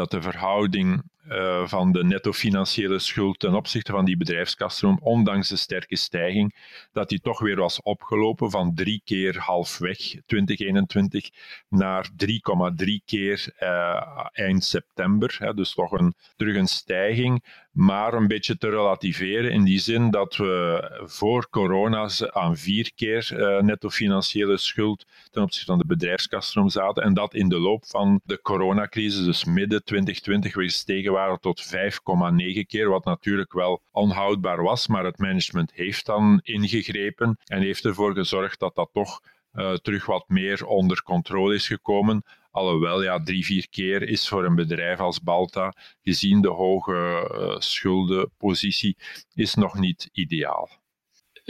dat 0.00 0.10
de 0.10 0.22
verhouding 0.22 1.02
uh, 1.28 1.66
van 1.66 1.92
de 1.92 2.04
netto 2.04 2.32
financiële 2.32 2.98
schuld 2.98 3.38
ten 3.38 3.54
opzichte 3.54 3.92
van 3.92 4.04
die 4.04 4.16
bedrijfskaststroom, 4.16 4.98
ondanks 5.02 5.48
de 5.48 5.56
sterke 5.56 5.96
stijging, 5.96 6.54
dat 6.92 7.08
die 7.08 7.20
toch 7.20 7.40
weer 7.40 7.56
was 7.56 7.82
opgelopen 7.82 8.50
van 8.50 8.74
drie 8.74 9.02
keer 9.04 9.38
halfweg 9.38 9.96
2021 10.26 11.30
naar 11.68 12.08
3,3 12.24 12.86
keer 13.04 13.54
uh, 13.60 14.26
eind 14.32 14.64
september. 14.64 15.36
Hè, 15.38 15.54
dus 15.54 15.74
toch 15.74 15.92
een, 15.92 16.14
terug 16.36 16.56
een 16.56 16.68
stijging 16.68 17.42
maar 17.72 18.14
een 18.14 18.26
beetje 18.26 18.58
te 18.58 18.68
relativeren 18.68 19.52
in 19.52 19.64
die 19.64 19.78
zin 19.78 20.10
dat 20.10 20.36
we 20.36 20.82
voor 21.04 21.48
corona 21.50 22.08
aan 22.30 22.56
vier 22.56 22.92
keer 22.94 23.30
uh, 23.32 23.62
netto 23.62 23.88
financiële 23.88 24.56
schuld 24.56 25.06
ten 25.30 25.42
opzichte 25.42 25.66
van 25.66 25.78
de 25.78 25.86
bedrijfskaststroom 25.86 26.68
zaten 26.68 27.02
en 27.02 27.14
dat 27.14 27.34
in 27.34 27.48
de 27.48 27.58
loop 27.58 27.84
van 27.86 28.20
de 28.24 28.40
coronacrisis, 28.40 29.24
dus 29.24 29.44
midden 29.44 29.84
2020, 29.90 30.54
we 30.54 30.62
gestegen 30.62 31.12
waren 31.12 31.40
tot 31.40 31.64
5,9 31.64 32.66
keer, 32.66 32.88
wat 32.88 33.04
natuurlijk 33.04 33.52
wel 33.52 33.82
onhoudbaar 33.90 34.62
was, 34.62 34.86
maar 34.86 35.04
het 35.04 35.18
management 35.18 35.72
heeft 35.72 36.06
dan 36.06 36.40
ingegrepen 36.42 37.38
en 37.44 37.60
heeft 37.62 37.84
ervoor 37.84 38.14
gezorgd 38.14 38.58
dat 38.58 38.74
dat 38.74 38.90
toch 38.92 39.20
uh, 39.54 39.74
terug 39.74 40.06
wat 40.06 40.28
meer 40.28 40.66
onder 40.66 41.02
controle 41.02 41.54
is 41.54 41.66
gekomen. 41.66 42.24
Alhoewel, 42.50 43.02
ja, 43.02 43.22
drie, 43.22 43.44
vier 43.44 43.68
keer 43.68 44.02
is 44.02 44.28
voor 44.28 44.44
een 44.44 44.54
bedrijf 44.54 44.98
als 44.98 45.22
Balta, 45.22 45.74
gezien 46.02 46.40
de 46.40 46.48
hoge 46.48 47.30
uh, 47.34 47.60
schuldenpositie, 47.60 48.96
is 49.34 49.54
nog 49.54 49.78
niet 49.78 50.08
ideaal. 50.12 50.79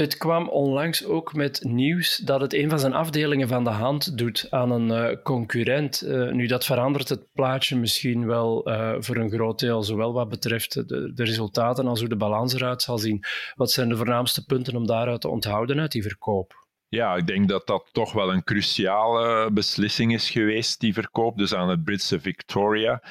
Het 0.00 0.16
kwam 0.16 0.49
onlangs 0.49 1.04
ook 1.04 1.35
met 1.35 1.64
nieuws 1.64 2.16
dat 2.16 2.40
het 2.40 2.54
een 2.54 2.69
van 2.69 2.78
zijn 2.78 2.92
afdelingen 2.92 3.49
van 3.49 3.64
de 3.64 3.71
hand 3.71 4.19
doet 4.19 4.47
aan 4.50 4.71
een 4.71 4.88
uh, 4.88 5.23
concurrent. 5.23 6.02
Uh, 6.04 6.30
nu, 6.33 6.47
dat 6.47 6.64
verandert 6.64 7.09
het 7.09 7.26
plaatje 7.33 7.76
misschien 7.76 8.26
wel 8.26 8.69
uh, 8.69 8.95
voor 8.99 9.16
een 9.16 9.30
groot 9.30 9.59
deel, 9.59 9.83
zowel 9.83 10.12
wat 10.12 10.28
betreft 10.28 10.75
de, 10.88 11.12
de, 11.14 11.25
resultaten 11.25 11.87
als 11.87 12.00
hoe 12.00 12.09
de 12.09 12.16
balans 12.16 12.54
eruit 12.54 12.83
zal 12.83 12.99
zien. 12.99 13.25
Wat 13.54 13.71
zijn 13.71 13.88
de 13.88 13.97
voornaamste 13.97 14.45
punten 14.45 14.76
om 14.76 14.87
daaruit 14.87 15.21
te 15.21 15.28
onthouden 15.28 15.80
uit 15.80 15.92
die 15.92 16.02
verkoop? 16.02 16.66
Ja, 16.88 17.16
ik 17.16 17.26
denk 17.26 17.49
dat 17.49 17.66
dat 17.66 17.88
toch 17.92 18.12
wel 18.12 18.33
een 18.33 18.45
cruciale 18.45 19.50
beslissing 19.52 20.12
is 20.12 20.30
geweest, 20.30 20.80
die 20.80 20.92
verkoop, 20.92 21.38
dus 21.38 21.54
aan 21.54 21.69
het 21.69 21.85
Britse 21.85 22.21
Victoria. 22.21 23.02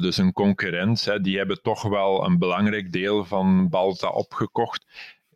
Dus 0.00 0.16
een 0.16 0.32
concurrent, 0.32 1.04
hè, 1.04 1.20
die 1.20 1.36
hebben 1.36 1.62
toch 1.62 1.82
wel 1.82 2.24
een 2.24 2.38
belangrijk 2.38 2.92
deel 2.92 3.24
van 3.24 3.68
Balta 3.68 4.08
opgekocht 4.08 4.86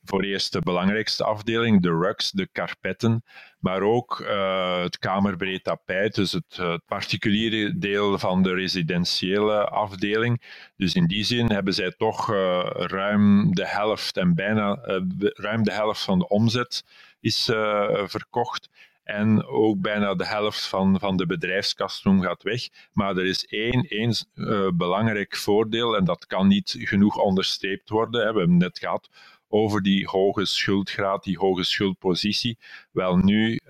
voor 0.04 0.22
eerst 0.22 0.52
de 0.52 0.60
belangrijkste 0.60 1.24
afdeling, 1.24 1.82
de 1.82 1.88
rugs, 1.88 2.30
de 2.30 2.48
karpetten, 2.52 3.24
maar 3.58 3.82
ook 3.82 4.20
uh, 4.20 4.82
het 4.82 4.98
kamerbreed 4.98 5.64
tapijt, 5.64 6.14
dus 6.14 6.32
het, 6.32 6.56
het, 6.56 6.84
particuliere 6.86 7.78
deel 7.78 8.18
van 8.18 8.42
de 8.42 8.54
residentiële 8.54 9.68
afdeling. 9.68 10.42
Dus 10.76 10.94
in 10.94 11.06
die 11.06 11.24
zin 11.24 11.52
hebben 11.52 11.74
zij 11.74 11.94
toch 11.96 12.30
uh, 12.30 12.70
ruim 12.72 13.54
de 13.54 13.66
helft 13.66 14.16
en 14.16 14.34
bijna 14.34 14.78
ruim 15.18 15.62
de 15.62 15.72
helft 15.72 16.02
van 16.02 16.18
de 16.18 16.28
omzet 16.28 16.84
is 17.20 17.44
verkocht. 18.04 18.68
En 19.02 19.46
ook 19.46 19.80
bijna 19.80 20.14
de 20.14 20.26
helft 20.26 20.66
van, 20.66 20.98
van 21.00 21.16
de 21.16 21.26
bedrijfskastroom 21.26 22.22
gaat 22.22 22.42
weg. 22.42 22.68
Maar 22.92 23.16
er 23.16 23.24
is 23.24 23.46
één, 23.46 23.86
één 23.88 24.14
belangrijk 24.76 25.36
voordeel, 25.36 25.96
en 25.96 26.04
dat 26.04 26.26
kan 26.26 26.46
niet 26.46 26.76
genoeg 26.78 27.16
onderstreept 27.16 27.88
worden. 27.88 28.20
We 28.20 28.26
hebben 28.26 28.42
het 28.42 28.62
net 28.62 28.78
gehad 28.78 29.08
over 29.52 29.82
die 29.82 30.06
hoge 30.06 30.44
schuldgraad, 30.44 31.24
die 31.24 31.38
hoge 31.38 31.64
schuldpositie. 31.64 32.58
Wel 32.92 33.16
nu, 33.16 33.60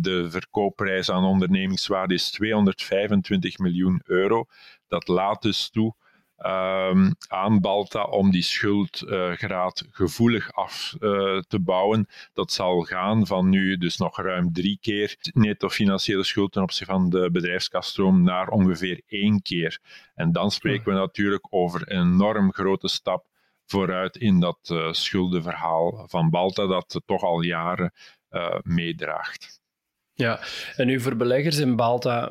de 0.00 0.26
verkoopprijs 0.30 1.10
aan 1.10 1.24
ondernemingswaarde 1.24 2.14
is 2.14 2.30
225 2.30 3.58
miljoen 3.58 4.00
euro. 4.04 4.44
Dat 4.88 5.08
laat 5.08 5.42
dus 5.42 5.70
toe 5.70 5.94
um, 6.38 7.14
aan 7.28 7.60
Balta 7.60 8.02
om 8.04 8.30
die 8.30 8.42
schuldgraad 8.42 9.86
gevoelig 9.90 10.52
af 10.52 10.94
uh, 11.00 11.38
te 11.40 11.60
bouwen. 11.60 12.06
Dat 12.32 12.52
zal 12.52 12.80
gaan 12.80 13.26
van 13.26 13.48
nu 13.48 13.76
dus 13.76 13.96
nog 13.96 14.16
ruim 14.16 14.52
drie 14.52 14.78
keer 14.80 15.16
netto 15.32 15.68
financiële 15.68 16.24
schuld 16.24 16.52
ten 16.52 16.62
opzichte 16.62 16.92
van 16.92 17.10
de 17.10 17.30
bedrijfskaststroom 17.32 18.22
naar 18.22 18.48
ongeveer 18.48 19.00
één 19.06 19.42
keer. 19.42 19.78
En 20.14 20.32
dan 20.32 20.50
spreken 20.50 20.92
we 20.92 20.98
natuurlijk 20.98 21.46
over 21.50 21.92
een 21.92 22.12
enorm 22.12 22.52
grote 22.52 22.88
stap 22.88 23.26
vooruit 23.66 24.16
in 24.16 24.40
dat 24.40 24.58
uh, 24.72 24.92
schuldenverhaal 24.92 26.04
van 26.08 26.30
Balta 26.30 26.66
dat 26.66 27.00
toch 27.06 27.22
al 27.22 27.40
jaren 27.40 27.92
uh, 28.30 28.58
meedraagt. 28.62 29.62
Ja, 30.16 30.40
en 30.76 30.86
nu 30.86 31.00
voor 31.00 31.16
beleggers 31.16 31.58
in 31.58 31.76
Balta 31.76 32.28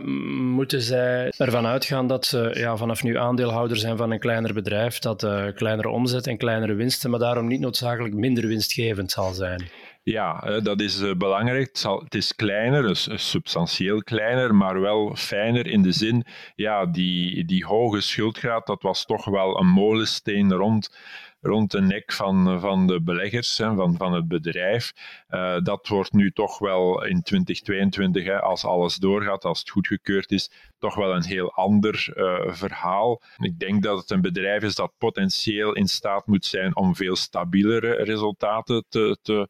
moeten 0.55 0.81
zij 0.81 1.33
ervan 1.37 1.65
uitgaan 1.65 2.07
dat 2.07 2.25
ze 2.25 2.51
ja, 2.53 2.77
vanaf 2.77 3.03
nu 3.03 3.17
aandeelhouder 3.17 3.77
zijn 3.77 3.97
van 3.97 4.11
een 4.11 4.19
kleiner 4.19 4.53
bedrijf, 4.53 4.99
dat 4.99 5.23
uh, 5.23 5.45
kleinere 5.55 5.89
omzet 5.89 6.27
en 6.27 6.37
kleinere 6.37 6.73
winsten, 6.73 7.09
maar 7.09 7.19
daarom 7.19 7.47
niet 7.47 7.59
noodzakelijk 7.59 8.13
minder 8.13 8.47
winstgevend 8.47 9.11
zal 9.11 9.33
zijn. 9.33 9.69
Ja, 10.03 10.59
dat 10.59 10.81
is 10.81 11.17
belangrijk. 11.17 11.77
Het, 11.81 12.15
is 12.15 12.35
kleiner, 12.35 12.81
dus 12.81 13.09
substantieel 13.13 14.03
kleiner, 14.03 14.55
maar 14.55 14.81
wel 14.81 15.15
fijner 15.15 15.67
in 15.67 15.81
de 15.81 15.91
zin, 15.91 16.25
ja, 16.55 16.85
die, 16.85 17.45
die 17.45 17.65
hoge 17.65 18.01
schuldgraad, 18.01 18.65
dat 18.65 18.81
was 18.81 19.05
toch 19.05 19.25
wel 19.25 19.59
een 19.59 19.67
molensteen 19.67 20.53
rond 20.53 20.97
rond 21.43 21.71
de 21.71 21.81
nek 21.81 22.11
van, 22.11 22.59
van 22.59 22.87
de 22.87 23.01
beleggers, 23.01 23.57
hè, 23.57 23.75
van, 23.75 23.97
van 23.97 24.13
het 24.13 24.27
bedrijf. 24.27 24.93
Uh, 25.29 25.59
dat 25.59 25.87
wordt 25.87 26.13
nu 26.13 26.31
toch 26.31 26.59
wel 26.59 27.05
in 27.05 27.21
2022, 27.21 28.25
hè, 28.25 28.41
als 28.41 28.65
alles 28.65 28.95
doorgaat, 28.95 29.45
als 29.45 29.59
het 29.59 29.69
goedgekeurd 29.69 30.31
is, 30.31 30.51
toch 30.79 30.95
wel 30.95 31.15
een 31.15 31.23
heel 31.23 31.53
ander 31.53 32.13
uh, 32.15 32.53
verhaal. 32.53 33.21
Ik 33.37 33.59
denk 33.59 33.83
dat 33.83 33.99
het 33.99 34.11
een 34.11 34.21
bedrijf 34.21 34.63
is 34.63 34.75
dat 34.75 34.93
potentieel 34.97 35.73
in 35.73 35.87
staat 35.87 36.27
moet 36.27 36.45
zijn 36.45 36.75
om 36.75 36.95
veel 36.95 37.15
stabielere 37.15 37.93
resultaten 37.93 38.85
te, 38.89 39.17
te, 39.21 39.47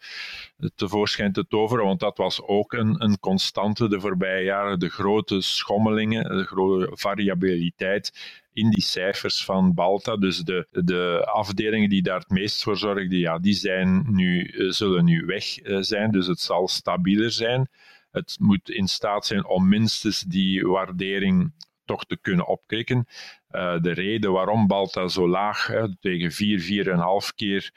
tevoorschijn 0.76 1.32
te 1.32 1.48
toveren, 1.48 1.86
want 1.86 2.00
dat 2.00 2.18
was 2.18 2.42
ook 2.42 2.74
een, 2.74 3.04
een 3.04 3.20
constante 3.20 3.90
de 3.90 4.00
voorbije 4.00 4.44
jaren. 4.44 4.80
De 4.80 4.90
grote 4.90 5.42
schommelingen, 5.42 6.38
de 6.38 6.44
grote 6.44 6.90
variabiliteit 6.94 8.42
in 8.54 8.70
die 8.70 8.84
cijfers 8.84 9.46
van 9.46 9.74
Balta. 9.74 10.18
Dus 10.18 10.38
de, 10.38 10.68
de 10.72 11.26
afdelingen 11.26 11.90
die 11.90 12.02
daar 12.02 12.20
het 12.20 12.30
meest 12.30 12.64
voor 12.64 12.78
zorgden, 12.78 13.18
ja, 13.18 13.40
die 13.40 13.54
zijn 13.54 14.06
nu, 14.10 14.44
eh, 14.44 14.70
zullen 14.70 15.06
nu 15.06 15.26
weg 15.26 15.58
eh, 15.58 15.78
zijn. 15.80 16.12
Dus 16.12 16.28
het 16.28 16.40
zal 16.40 16.68
stabieler 16.68 17.32
zijn. 17.32 17.70
Het 18.12 18.36
moet 18.40 18.70
in 18.70 18.88
staat 18.88 19.26
zijn 19.26 19.46
om 19.46 19.70
minstens 19.70 20.20
die 20.22 20.66
waardering 20.68 21.54
toch 21.86 22.06
te 22.06 22.18
kunnen 22.22 22.48
opkrikken. 22.48 23.08
Uh, 23.54 23.82
de 23.82 23.92
reden 23.92 24.32
waarom 24.32 24.68
Balta 24.68 25.08
zo 25.08 25.28
laag, 25.28 25.68
hè, 25.68 25.96
tegen 26.00 26.32
4, 26.32 26.60
4,5 26.60 27.36
keer 27.36 27.72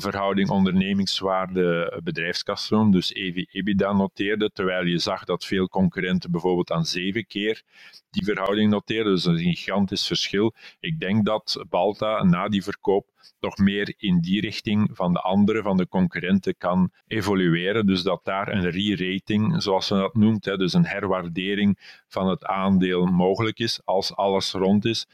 verhouding 0.00 0.48
ondernemingswaarde 0.50 2.00
bedrijfskaststroom, 2.04 2.90
dus 2.90 3.14
EV-EBITDA 3.14 3.92
noteerde, 3.92 4.50
terwijl 4.52 4.84
je 4.84 4.98
zag 4.98 5.24
dat 5.24 5.44
veel 5.44 5.68
concurrenten 5.68 6.30
bijvoorbeeld 6.30 6.70
aan 6.70 6.84
zeven 6.84 7.26
keer 7.26 7.62
die 8.10 8.24
verhouding 8.24 8.70
noteerden. 8.70 9.12
Dus 9.12 9.24
een 9.24 9.38
gigantisch 9.38 10.06
verschil. 10.06 10.54
Ik 10.80 11.00
denk 11.00 11.24
dat 11.24 11.64
Balta 11.68 12.22
na 12.22 12.48
die 12.48 12.62
verkoop 12.62 13.06
toch 13.40 13.56
meer 13.56 13.94
in 13.96 14.20
die 14.20 14.40
richting 14.40 14.90
van 14.92 15.12
de 15.12 15.20
andere, 15.20 15.62
van 15.62 15.76
de 15.76 15.88
concurrenten 15.88 16.56
kan 16.56 16.92
evolueren. 17.06 17.86
Dus 17.86 18.02
dat 18.02 18.24
daar 18.24 18.48
een 18.48 18.70
re-rating, 18.70 19.62
zoals 19.62 19.86
ze 19.86 19.94
dat 19.94 20.14
noemt, 20.14 20.44
dus 20.44 20.72
een 20.72 20.86
herwaardering 20.86 22.02
van 22.08 22.28
het 22.28 22.44
aandeel 22.44 23.06
mogelijk 23.06 23.58
is 23.58 23.80
als 23.84 24.14
alles 24.14 24.52
rond 24.52 24.84
is 24.84 25.06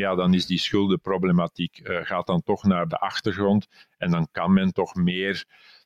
ja, 0.00 0.14
dan 0.14 0.34
is 0.34 0.46
die 0.46 0.58
schuldenproblematiek 0.58 1.80
uh, 1.82 1.98
gaat 2.02 2.26
dan 2.26 2.42
toch 2.42 2.64
naar 2.64 2.88
de 2.88 2.98
achtergrond 2.98 3.66
en 3.98 4.10
dan 4.10 4.28
kan 4.32 4.52
men 4.52 4.72
toch 4.72 4.94
meer 4.94 5.44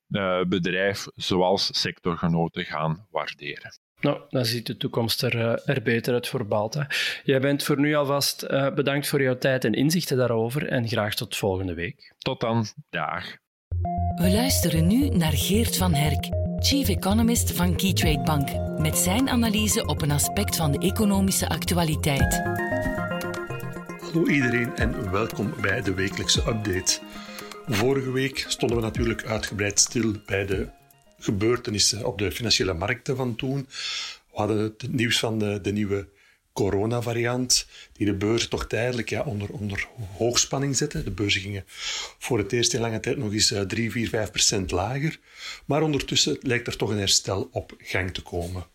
uh, 0.09 0.45
bedrijf 0.45 1.07
zoals 1.15 1.81
sectorgenoten 1.81 2.65
gaan 2.65 3.07
waarderen. 3.11 3.79
Nou, 4.01 4.21
dan 4.29 4.45
ziet 4.45 4.67
de 4.67 4.77
toekomst 4.77 5.23
er, 5.23 5.35
uh, 5.35 5.69
er 5.69 5.83
beter 5.83 6.15
uit 6.15 6.29
voor 6.29 6.47
Balta. 6.47 6.87
Jij 7.25 7.41
bent 7.41 7.63
voor 7.63 7.81
nu 7.81 7.95
alvast 7.95 8.47
bedankt 8.75 9.09
voor 9.09 9.23
jouw 9.23 9.39
tijd 9.39 9.65
en 9.65 9.73
inzichten 9.73 10.17
daarover 10.17 10.69
en 10.69 10.89
graag 10.89 11.15
tot 11.15 11.37
volgende 11.37 11.75
week. 11.75 12.15
Tot 12.19 12.41
dan. 12.41 12.67
Dag. 12.91 13.25
We 14.15 14.31
luisteren 14.31 14.87
nu 14.87 15.09
naar 15.09 15.33
Geert 15.33 15.77
van 15.77 15.95
Herk, 15.95 16.29
Chief 16.59 16.89
Economist 16.89 17.53
van 17.53 17.77
Keytrade 17.77 18.23
Bank, 18.23 18.79
met 18.79 18.99
zijn 18.99 19.29
analyse 19.29 19.87
op 19.87 20.03
een 20.03 20.11
aspect 20.11 20.57
van 20.57 20.73
de 20.73 20.79
economische 20.79 21.49
actualiteit. 21.49 22.43
Hallo 24.13 24.27
iedereen 24.27 24.77
en 24.77 25.11
welkom 25.11 25.55
bij 25.61 25.83
de 25.83 25.95
wekelijkse 25.95 26.41
update. 26.41 26.99
Vorige 27.67 28.11
week 28.11 28.45
stonden 28.49 28.77
we 28.77 28.83
natuurlijk 28.83 29.25
uitgebreid 29.25 29.81
stil 29.81 30.13
bij 30.27 30.47
de 30.47 30.69
gebeurtenissen 31.19 32.07
op 32.07 32.19
de 32.19 32.33
financiële 32.33 32.73
markten 32.73 33.17
van 33.17 33.37
toen. 33.37 33.67
We 34.31 34.37
hadden 34.37 34.59
het 34.59 34.93
nieuws 34.93 35.19
van 35.19 35.39
de, 35.39 35.61
de 35.61 35.73
nieuwe 35.73 36.09
coronavariant, 36.53 37.67
die 37.93 38.07
de 38.07 38.15
beurs 38.15 38.49
toch 38.49 38.67
tijdelijk 38.67 39.09
ja, 39.09 39.23
onder, 39.23 39.51
onder 39.51 39.89
hoogspanning 40.17 40.77
zette. 40.77 41.03
De 41.03 41.11
beurzen 41.11 41.41
gingen 41.41 41.65
voor 42.19 42.39
het 42.39 42.53
eerst 42.53 42.75
in 42.75 42.81
lange 42.81 43.01
tijd 43.01 43.17
nog 43.17 43.33
eens 43.33 43.55
3, 43.67 43.91
4, 43.91 44.09
5 44.09 44.31
procent 44.31 44.71
lager. 44.71 45.19
Maar 45.65 45.83
ondertussen 45.83 46.39
lijkt 46.41 46.67
er 46.67 46.77
toch 46.77 46.91
een 46.91 46.99
herstel 46.99 47.49
op 47.53 47.75
gang 47.79 48.15
te 48.15 48.23
komen. 48.23 48.67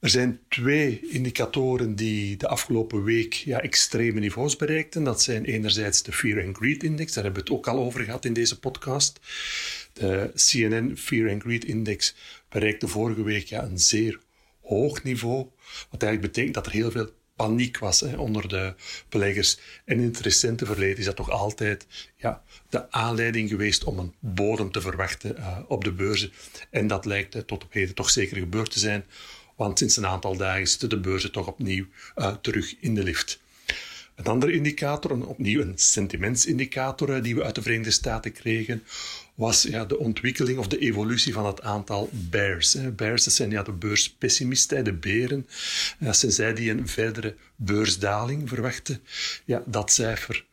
Er 0.00 0.08
zijn 0.08 0.40
twee 0.48 1.00
indicatoren 1.08 1.94
die 1.94 2.36
de 2.36 2.48
afgelopen 2.48 3.04
week 3.04 3.32
ja, 3.32 3.60
extreme 3.60 4.20
niveaus 4.20 4.56
bereikten. 4.56 5.04
Dat 5.04 5.22
zijn 5.22 5.44
enerzijds 5.44 6.02
de 6.02 6.12
Fear 6.12 6.44
and 6.46 6.56
Greed 6.56 6.82
Index, 6.82 7.12
daar 7.12 7.24
hebben 7.24 7.42
we 7.42 7.48
het 7.48 7.58
ook 7.58 7.68
al 7.68 7.78
over 7.78 8.04
gehad 8.04 8.24
in 8.24 8.32
deze 8.32 8.58
podcast. 8.58 9.20
De 9.92 10.30
CNN 10.34 10.96
Fear 10.96 11.30
and 11.30 11.42
Greed 11.42 11.64
Index 11.64 12.14
bereikte 12.48 12.88
vorige 12.88 13.22
week 13.22 13.46
ja, 13.46 13.62
een 13.62 13.78
zeer 13.78 14.20
hoog 14.60 15.02
niveau, 15.02 15.46
wat 15.90 16.02
eigenlijk 16.02 16.32
betekent 16.32 16.54
dat 16.54 16.66
er 16.66 16.72
heel 16.72 16.90
veel 16.90 17.10
paniek 17.36 17.78
was 17.78 18.00
hè, 18.00 18.16
onder 18.16 18.48
de 18.48 18.74
beleggers. 19.08 19.58
En 19.84 19.98
in 19.98 20.04
het 20.04 20.20
recente 20.20 20.66
verleden 20.66 20.98
is 20.98 21.04
dat 21.04 21.16
toch 21.16 21.30
altijd 21.30 21.86
ja, 22.16 22.42
de 22.68 22.90
aanleiding 22.90 23.48
geweest 23.48 23.84
om 23.84 23.98
een 23.98 24.14
bodem 24.18 24.72
te 24.72 24.80
verwachten 24.80 25.36
uh, 25.38 25.58
op 25.68 25.84
de 25.84 25.92
beurzen. 25.92 26.32
En 26.70 26.86
dat 26.86 27.04
lijkt 27.04 27.34
uh, 27.34 27.42
tot 27.42 27.64
op 27.64 27.72
heden 27.72 27.94
toch 27.94 28.10
zeker 28.10 28.36
gebeurd 28.36 28.70
te 28.70 28.78
zijn, 28.78 29.04
want 29.56 29.78
sinds 29.78 29.96
een 29.96 30.06
aantal 30.06 30.36
dagen 30.36 30.66
zitten 30.66 30.88
de 30.88 31.00
beurzen 31.00 31.32
toch 31.32 31.46
opnieuw 31.46 31.86
uh, 32.16 32.34
terug 32.34 32.74
in 32.80 32.94
de 32.94 33.02
lift. 33.02 33.40
Een 34.14 34.24
andere 34.24 34.52
indicator, 34.52 35.10
een, 35.10 35.24
opnieuw 35.24 35.60
een 35.60 35.78
sentimentsindicator 35.78 37.22
die 37.22 37.34
we 37.34 37.44
uit 37.44 37.54
de 37.54 37.62
Verenigde 37.62 37.90
Staten 37.90 38.32
kregen, 38.32 38.82
was 39.34 39.62
ja, 39.62 39.84
de 39.84 39.98
ontwikkeling 39.98 40.58
of 40.58 40.68
de 40.68 40.78
evolutie 40.78 41.32
van 41.32 41.46
het 41.46 41.62
aantal 41.62 42.08
bears. 42.12 42.72
Hè. 42.72 42.90
Bears, 42.90 43.24
dat 43.24 43.32
zijn 43.32 43.50
ja, 43.50 43.62
de 43.62 43.72
beurspessimisten, 43.72 44.84
de 44.84 44.92
beren. 44.92 45.46
En 45.98 46.14
sinds 46.14 46.36
zij 46.36 46.54
die 46.54 46.70
een 46.70 46.88
verdere 46.88 47.34
beursdaling 47.56 48.48
verwachten, 48.48 49.00
ja, 49.44 49.62
dat 49.66 49.92
cijfer 49.92 50.44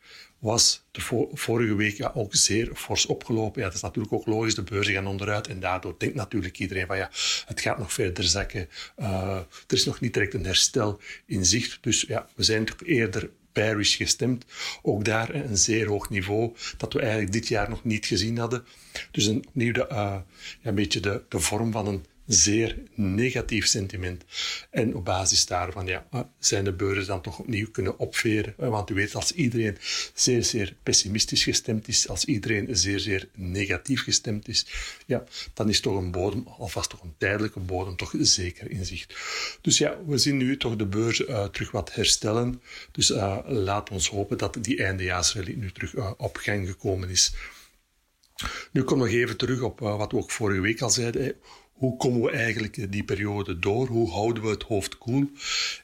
was 0.44 0.84
de 0.90 1.00
vorige 1.32 1.74
week 1.74 1.96
ja, 1.96 2.12
ook 2.14 2.34
zeer 2.34 2.70
fors 2.74 3.06
opgelopen. 3.06 3.60
Ja, 3.60 3.66
dat 3.66 3.76
is 3.76 3.82
natuurlijk 3.82 4.14
ook 4.14 4.26
logisch, 4.26 4.54
de 4.54 4.62
beurzen 4.62 4.94
gaan 4.94 5.06
onderuit 5.06 5.48
en 5.48 5.60
daardoor 5.60 5.94
denkt 5.98 6.14
natuurlijk 6.14 6.58
iedereen 6.58 6.86
van 6.86 6.96
ja, 6.96 7.10
het 7.46 7.60
gaat 7.60 7.78
nog 7.78 7.92
verder 7.92 8.24
zakken. 8.24 8.68
Uh, 8.98 9.36
er 9.66 9.76
is 9.76 9.84
nog 9.84 10.00
niet 10.00 10.14
direct 10.14 10.34
een 10.34 10.44
herstel 10.44 11.00
in 11.26 11.44
zicht, 11.44 11.78
dus 11.80 12.04
ja, 12.08 12.28
we 12.34 12.42
zijn 12.42 12.64
toch 12.64 12.82
eerder 12.84 13.30
bearish 13.52 13.96
gestemd. 13.96 14.44
Ook 14.82 15.04
daar 15.04 15.34
een 15.34 15.56
zeer 15.56 15.86
hoog 15.86 16.10
niveau 16.10 16.56
dat 16.76 16.92
we 16.92 17.00
eigenlijk 17.00 17.32
dit 17.32 17.48
jaar 17.48 17.68
nog 17.68 17.84
niet 17.84 18.06
gezien 18.06 18.38
hadden. 18.38 18.64
Dus 19.10 19.26
een, 19.26 19.44
opnieuw 19.48 19.72
de, 19.72 19.86
uh, 19.90 19.96
ja, 19.96 20.24
een 20.62 20.74
beetje 20.74 21.00
de, 21.00 21.22
de 21.28 21.40
vorm 21.40 21.72
van 21.72 21.86
een 21.86 22.04
zeer 22.26 22.78
negatief 22.94 23.66
sentiment. 23.66 24.24
En 24.70 24.94
op 24.94 25.04
basis 25.04 25.46
daarvan 25.46 25.86
ja, 25.86 26.06
zijn 26.38 26.64
de 26.64 26.72
beurzen 26.72 27.06
dan 27.06 27.22
toch 27.22 27.38
opnieuw 27.38 27.70
kunnen 27.70 27.98
opveren. 27.98 28.54
Want 28.56 28.90
u 28.90 28.94
weet, 28.94 29.14
als 29.14 29.32
iedereen 29.32 29.76
zeer, 30.14 30.44
zeer 30.44 30.76
pessimistisch 30.82 31.44
gestemd 31.44 31.88
is, 31.88 32.08
als 32.08 32.24
iedereen 32.24 32.76
zeer, 32.76 33.00
zeer 33.00 33.28
negatief 33.34 34.02
gestemd 34.02 34.48
is, 34.48 34.66
ja, 35.06 35.24
dan 35.54 35.68
is 35.68 35.80
toch 35.80 35.96
een 35.96 36.10
bodem, 36.10 36.46
alvast 36.58 36.90
toch 36.90 37.02
een 37.02 37.14
tijdelijke 37.18 37.60
bodem, 37.60 37.96
toch 37.96 38.14
zeker 38.18 38.70
in 38.70 38.84
zicht. 38.84 39.14
Dus 39.60 39.78
ja, 39.78 39.98
we 40.06 40.18
zien 40.18 40.36
nu 40.36 40.56
toch 40.56 40.76
de 40.76 40.86
beurzen 40.86 41.30
uh, 41.30 41.44
terug 41.44 41.70
wat 41.70 41.94
herstellen. 41.94 42.62
Dus 42.92 43.10
uh, 43.10 43.38
laat 43.46 43.90
ons 43.90 44.08
hopen 44.08 44.38
dat 44.38 44.56
die 44.60 44.84
eindejaarsrally 44.84 45.54
nu 45.54 45.72
terug 45.72 46.16
op 46.16 46.36
gang 46.36 46.68
gekomen 46.68 47.10
is. 47.10 47.34
Nu 48.72 48.82
kom 48.82 48.98
nog 48.98 49.08
even 49.08 49.36
terug 49.36 49.60
op 49.60 49.78
wat 49.78 50.12
we 50.12 50.18
ook 50.18 50.30
vorige 50.30 50.60
week 50.60 50.80
al 50.80 50.90
zeiden 50.90 51.36
hoe 51.74 51.96
komen 51.96 52.20
we 52.20 52.30
eigenlijk 52.30 52.92
die 52.92 53.04
periode 53.04 53.58
door? 53.58 53.86
Hoe 53.86 54.10
houden 54.10 54.42
we 54.42 54.48
het 54.48 54.62
hoofd 54.62 54.98
koel? 54.98 55.30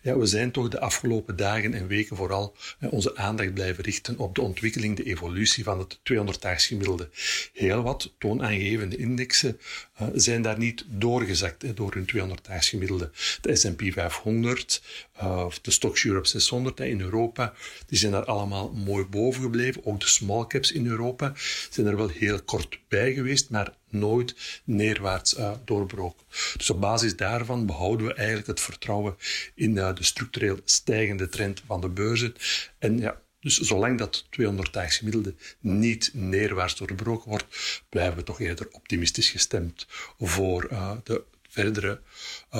Ja, 0.02 0.18
we 0.18 0.26
zijn 0.26 0.50
toch 0.50 0.68
de 0.68 0.80
afgelopen 0.80 1.36
dagen 1.36 1.74
en 1.74 1.86
weken 1.86 2.16
vooral 2.16 2.56
onze 2.90 3.16
aandacht 3.16 3.54
blijven 3.54 3.84
richten 3.84 4.18
op 4.18 4.34
de 4.34 4.40
ontwikkeling, 4.40 4.96
de 4.96 5.04
evolutie 5.04 5.64
van 5.64 5.78
het 5.78 5.98
200-daags 5.98 6.66
gemiddelde. 6.66 7.08
Heel 7.52 7.82
wat 7.82 8.14
toonaangevende 8.18 8.96
indexen 8.96 9.60
uh, 10.00 10.08
zijn 10.14 10.42
daar 10.42 10.58
niet 10.58 10.84
doorgezakt 10.88 11.76
door 11.76 11.94
hun 11.94 12.10
200-daags 12.16 12.68
gemiddelde. 12.68 13.10
De 13.40 13.56
S&P 13.56 13.82
500 13.92 14.82
uh, 15.22 15.44
of 15.44 15.60
de 15.60 15.70
Stoxx 15.70 16.04
Europe 16.04 16.28
600 16.28 16.78
hè, 16.78 16.84
in 16.84 17.00
Europa, 17.00 17.54
die 17.86 17.98
zijn 17.98 18.12
daar 18.12 18.24
allemaal 18.24 18.72
mooi 18.72 19.04
boven 19.04 19.42
gebleven. 19.42 19.84
Ook 19.84 20.00
de 20.00 20.08
small 20.08 20.46
caps 20.46 20.72
in 20.72 20.86
Europa 20.86 21.32
zijn 21.70 21.86
er 21.86 21.96
wel 21.96 22.08
heel 22.08 22.42
kort 22.42 22.78
bij 22.88 23.12
geweest, 23.12 23.50
maar 23.50 23.78
nooit 23.90 24.60
neerwaarts 24.64 25.38
uh, 25.38 25.52
doorbroken. 25.64 26.26
Dus 26.56 26.70
op 26.70 26.80
basis 26.80 27.16
daarvan 27.16 27.66
behouden 27.66 28.06
we 28.06 28.14
eigenlijk 28.14 28.46
het 28.46 28.60
vertrouwen 28.60 29.16
in 29.54 29.76
uh, 29.76 29.94
de 29.94 30.04
structureel 30.04 30.58
stijgende 30.64 31.28
trend 31.28 31.62
van 31.66 31.80
de 31.80 31.88
beurzen. 31.88 32.34
En 32.78 32.98
ja, 32.98 33.20
dus 33.40 33.58
zolang 33.58 33.98
dat 33.98 34.24
200-daags 34.24 34.96
gemiddelde 34.96 35.34
niet 35.60 36.10
neerwaarts 36.12 36.76
doorbroken 36.76 37.28
wordt, 37.28 37.46
blijven 37.88 38.16
we 38.16 38.22
toch 38.22 38.40
eerder 38.40 38.68
optimistisch 38.70 39.30
gestemd 39.30 39.86
voor 40.18 40.68
uh, 40.72 40.92
de 41.04 41.22
verdere 41.48 42.00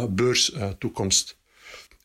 beurstoekomst. 0.09 1.39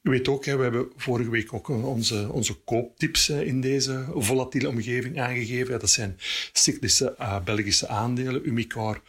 U 0.05 0.09
weet 0.09 0.27
ook, 0.27 0.45
we 0.45 0.51
hebben 0.51 0.91
vorige 0.95 1.29
week 1.29 1.53
ook 1.53 1.69
onze, 1.69 2.31
onze 2.31 2.53
kooptips 2.53 3.29
in 3.29 3.61
deze 3.61 4.05
volatiele 4.13 4.69
omgeving 4.69 5.19
aangegeven. 5.19 5.79
Dat 5.79 5.89
zijn 5.89 6.19
cyclische 6.53 7.15
uh, 7.19 7.43
Belgische 7.43 7.87
aandelen, 7.87 8.47
Umicore, 8.47 9.01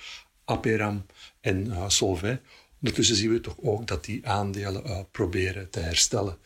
Aperam 0.45 1.07
en 1.41 1.73
Solvay. 1.87 2.41
Ondertussen 2.81 3.17
zien 3.17 3.33
we 3.33 3.41
toch 3.41 3.57
ook 3.61 3.87
dat 3.87 4.05
die 4.05 4.27
aandelen 4.27 5.07
proberen 5.11 5.71
te 5.71 5.81
herstellen. 5.81 6.39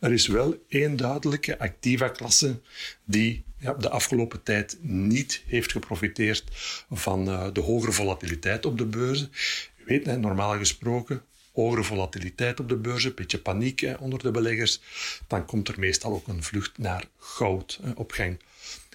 Er 0.00 0.12
is 0.12 0.26
wel 0.26 0.64
één 0.68 0.96
duidelijke 0.96 1.58
activa-klasse 1.58 2.60
die 3.04 3.44
ja, 3.58 3.74
de 3.74 3.90
afgelopen 3.90 4.42
tijd 4.42 4.78
niet 4.80 5.42
heeft 5.46 5.72
geprofiteerd 5.72 6.44
van 6.90 7.24
de 7.52 7.60
hogere 7.60 7.92
volatiliteit 7.92 8.66
op 8.66 8.78
de 8.78 8.86
beurzen. 8.86 9.30
U 9.76 9.84
weet, 9.86 10.20
normaal 10.20 10.58
gesproken, 10.58 11.22
hogere 11.62 11.84
volatiliteit 11.84 12.60
op 12.60 12.68
de 12.68 12.76
beurs, 12.76 13.04
een 13.04 13.14
beetje 13.14 13.38
paniek 13.38 13.86
onder 13.98 14.18
de 14.18 14.30
beleggers, 14.30 14.80
dan 15.26 15.46
komt 15.46 15.68
er 15.68 15.78
meestal 15.78 16.12
ook 16.12 16.28
een 16.28 16.42
vlucht 16.42 16.78
naar 16.78 17.04
goud 17.18 17.80
op 17.94 18.12
gang. 18.12 18.38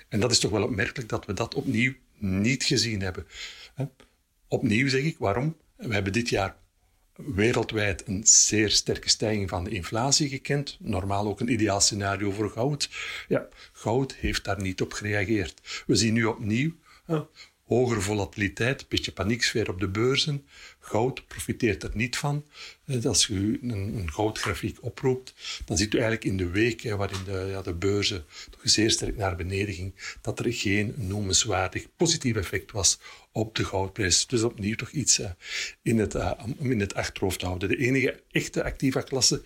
En 0.09 0.19
dat 0.19 0.31
is 0.31 0.39
toch 0.39 0.51
wel 0.51 0.63
opmerkelijk 0.63 1.09
dat 1.09 1.25
we 1.25 1.33
dat 1.33 1.55
opnieuw 1.55 1.93
niet 2.17 2.63
gezien 2.63 3.01
hebben. 3.01 3.27
Opnieuw 4.47 4.89
zeg 4.89 5.03
ik, 5.03 5.17
waarom? 5.17 5.55
We 5.75 5.93
hebben 5.93 6.13
dit 6.13 6.29
jaar 6.29 6.55
wereldwijd 7.15 8.07
een 8.07 8.21
zeer 8.27 8.69
sterke 8.69 9.09
stijging 9.09 9.49
van 9.49 9.63
de 9.63 9.69
inflatie 9.69 10.29
gekend. 10.29 10.77
Normaal 10.79 11.27
ook 11.27 11.39
een 11.39 11.51
ideaal 11.51 11.81
scenario 11.81 12.31
voor 12.31 12.49
goud. 12.49 12.89
Ja, 13.27 13.47
goud 13.71 14.13
heeft 14.13 14.43
daar 14.43 14.61
niet 14.61 14.81
op 14.81 14.93
gereageerd. 14.93 15.83
We 15.85 15.95
zien 15.95 16.13
nu 16.13 16.25
opnieuw 16.25 16.71
hogere 17.73 18.01
volatiliteit, 18.01 18.81
een 18.81 18.87
beetje 18.89 19.11
panieksfeer 19.11 19.69
op 19.69 19.79
de 19.79 19.87
beurzen. 19.87 20.45
Goud 20.79 21.27
profiteert 21.27 21.83
er 21.83 21.91
niet 21.93 22.17
van. 22.17 22.45
Eh, 22.85 23.05
als 23.05 23.27
u 23.27 23.59
een, 23.61 23.69
een 23.69 24.11
goudgrafiek 24.11 24.77
oproept, 24.81 25.33
dan 25.65 25.77
ziet 25.77 25.93
u 25.93 25.97
eigenlijk 25.97 26.25
in 26.25 26.37
de 26.37 26.49
week 26.49 26.83
waarin 26.83 27.23
de, 27.25 27.47
ja, 27.49 27.61
de 27.61 27.73
beurzen 27.73 28.25
toch 28.49 28.61
zeer 28.63 28.91
sterk 28.91 29.17
naar 29.17 29.35
beneden 29.35 29.73
ging, 29.73 29.93
dat 30.21 30.39
er 30.39 30.53
geen 30.53 30.93
noemenswaardig 30.97 31.87
positief 31.95 32.35
effect 32.35 32.71
was 32.71 32.99
op 33.31 33.55
de 33.55 33.65
goudprijs. 33.65 34.27
Dus 34.27 34.43
opnieuw 34.43 34.75
toch 34.75 34.91
iets 34.91 35.19
uh, 35.19 35.29
in, 35.81 35.99
het, 35.99 36.15
uh, 36.15 36.31
in 36.59 36.79
het 36.79 36.93
achterhoofd 36.93 37.39
te 37.39 37.45
houden. 37.45 37.69
De 37.69 37.77
enige 37.77 38.23
echte 38.31 38.63
activa 38.63 39.01
klasse 39.01 39.41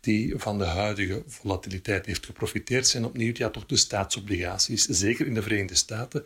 die 0.00 0.34
van 0.36 0.58
de 0.58 0.64
huidige 0.64 1.22
volatiliteit 1.26 2.06
heeft 2.06 2.26
geprofiteerd, 2.26 2.86
zijn 2.86 3.04
opnieuw 3.04 3.32
ja, 3.34 3.50
toch 3.50 3.66
de 3.66 3.76
staatsobligaties. 3.76 4.84
Zeker 4.84 5.26
in 5.26 5.34
de 5.34 5.42
Verenigde 5.42 5.74
Staten 5.74 6.24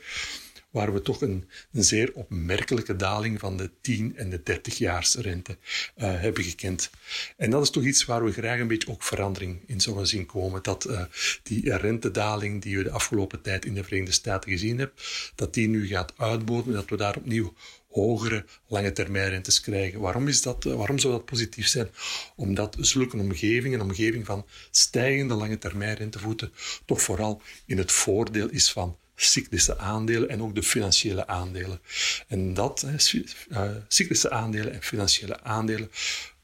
waar 0.75 0.93
we 0.93 1.03
toch 1.03 1.21
een, 1.21 1.49
een 1.73 1.85
zeer 1.85 2.11
opmerkelijke 2.15 2.97
daling 2.97 3.41
van 3.41 3.57
de 3.57 3.71
10 3.81 4.17
en 4.17 4.31
de 4.31 4.39
30-jaarsrente 4.39 5.57
uh, 5.97 6.21
hebben 6.21 6.45
gekend. 6.45 6.91
En 7.37 7.51
dat 7.51 7.63
is 7.63 7.71
toch 7.71 7.85
iets 7.85 8.05
waar 8.05 8.25
we 8.25 8.33
graag 8.33 8.61
een 8.61 8.67
beetje 8.67 8.91
ook 8.91 9.03
verandering 9.03 9.61
in 9.67 9.81
zouden 9.81 10.07
zien 10.07 10.27
komen. 10.27 10.63
Dat 10.63 10.87
uh, 10.89 11.03
die 11.43 11.77
rentedaling 11.77 12.63
die 12.63 12.77
we 12.77 12.83
de 12.83 12.91
afgelopen 12.91 13.43
tijd 13.43 13.65
in 13.65 13.75
de 13.75 13.85
Verenigde 13.85 14.13
Staten 14.13 14.51
gezien 14.51 14.79
hebben, 14.79 14.97
dat 15.35 15.55
die 15.55 15.69
nu 15.69 15.87
gaat 15.87 16.13
uitboden, 16.17 16.73
dat 16.73 16.89
we 16.89 16.97
daar 16.97 17.17
opnieuw 17.17 17.55
hogere 17.91 18.45
lange 18.67 18.93
termijn 18.93 19.29
rentes 19.29 19.61
krijgen. 19.61 20.01
Waarom, 20.01 20.29
is 20.29 20.43
dat, 20.43 20.65
uh, 20.65 20.75
waarom 20.75 20.99
zou 20.99 21.13
dat 21.13 21.25
positief 21.25 21.69
zijn? 21.69 21.89
Omdat 22.37 22.77
zulke 22.81 23.17
omgeving, 23.17 23.75
een 23.75 23.81
omgeving 23.81 24.27
van 24.27 24.47
stijgende 24.71 25.35
lange 25.35 25.59
termijn 25.59 25.97
rentevoeten, 25.97 26.53
toch 26.85 27.03
vooral 27.03 27.43
in 27.67 27.79
het 27.79 27.93
voordeel 27.93 28.49
is 28.49 28.73
van 28.73 28.97
cyclische 29.14 29.79
aandelen 29.79 30.29
en 30.29 30.42
ook 30.42 30.55
de 30.55 30.62
financiële 30.62 31.27
aandelen. 31.27 31.81
En 32.29 32.55
dat, 32.55 32.87
uh, 32.87 33.70
cyclische 33.88 34.31
aandelen 34.31 34.72
en 34.72 34.83
financiële 34.83 35.42
aandelen, 35.42 35.90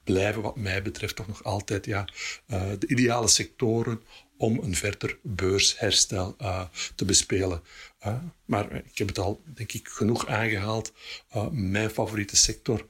blijven 0.05 0.43
wat 0.43 0.57
mij 0.57 0.83
betreft 0.83 1.17
toch 1.17 1.27
nog 1.27 1.45
altijd 1.45 1.87
ja, 1.87 2.09
uh, 2.47 2.63
de 2.79 2.87
ideale 2.87 3.29
sectoren 3.29 4.03
om 4.37 4.59
een 4.59 4.77
verder 4.77 5.19
beursherstel 5.23 6.37
uh, 6.41 6.65
te 6.95 7.05
bespelen. 7.05 7.63
Maar 8.45 8.75
ik 8.75 8.99
heb 8.99 9.09
het 9.09 9.19
al, 9.19 9.43
denk 9.45 9.73
ik, 9.73 9.89
genoeg 9.89 10.27
aangehaald. 10.27 10.93
Mijn 11.51 11.91
favoriete 11.91 12.37
sector 12.37 12.87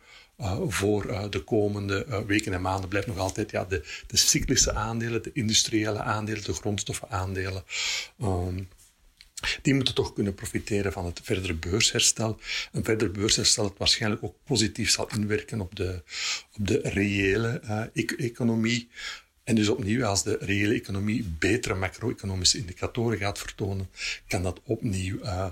voor 0.68 1.30
de 1.30 1.44
komende 1.44 2.24
weken 2.26 2.52
en 2.52 2.60
maanden 2.60 2.88
blijft 2.88 3.06
nog 3.06 3.18
altijd 3.18 3.50
ja, 3.50 3.64
de, 3.64 4.02
de 4.06 4.16
cyclische 4.16 4.72
aandelen, 4.72 5.22
de 5.22 5.30
industriële 5.32 6.00
aandelen, 6.00 6.44
de 6.44 6.52
grondstoffenaandelen. 6.52 7.64
Um, 8.22 8.68
die 9.62 9.74
moeten 9.74 9.94
toch 9.94 10.12
kunnen 10.12 10.34
profiteren 10.34 10.92
van 10.92 11.04
het 11.04 11.20
verdere 11.22 11.54
beursherstel. 11.54 12.40
Een 12.72 12.84
verder 12.84 13.10
beursherstel 13.10 13.62
dat 13.62 13.78
waarschijnlijk 13.78 14.22
ook 14.22 14.36
positief 14.44 14.90
zal 14.90 15.08
inwerken 15.16 15.60
op 15.60 15.76
de, 15.76 16.02
op 16.52 16.66
de 16.66 16.80
reële 16.82 17.60
uh, 17.64 18.06
economie. 18.16 18.88
En 19.44 19.54
dus 19.54 19.68
opnieuw, 19.68 20.04
als 20.04 20.22
de 20.22 20.36
reële 20.40 20.74
economie 20.74 21.34
betere 21.38 21.74
macro-economische 21.74 22.58
indicatoren 22.58 23.18
gaat 23.18 23.38
vertonen, 23.38 23.90
kan 24.28 24.42
dat 24.42 24.60
opnieuw 24.64 25.18
uh, 25.18 25.46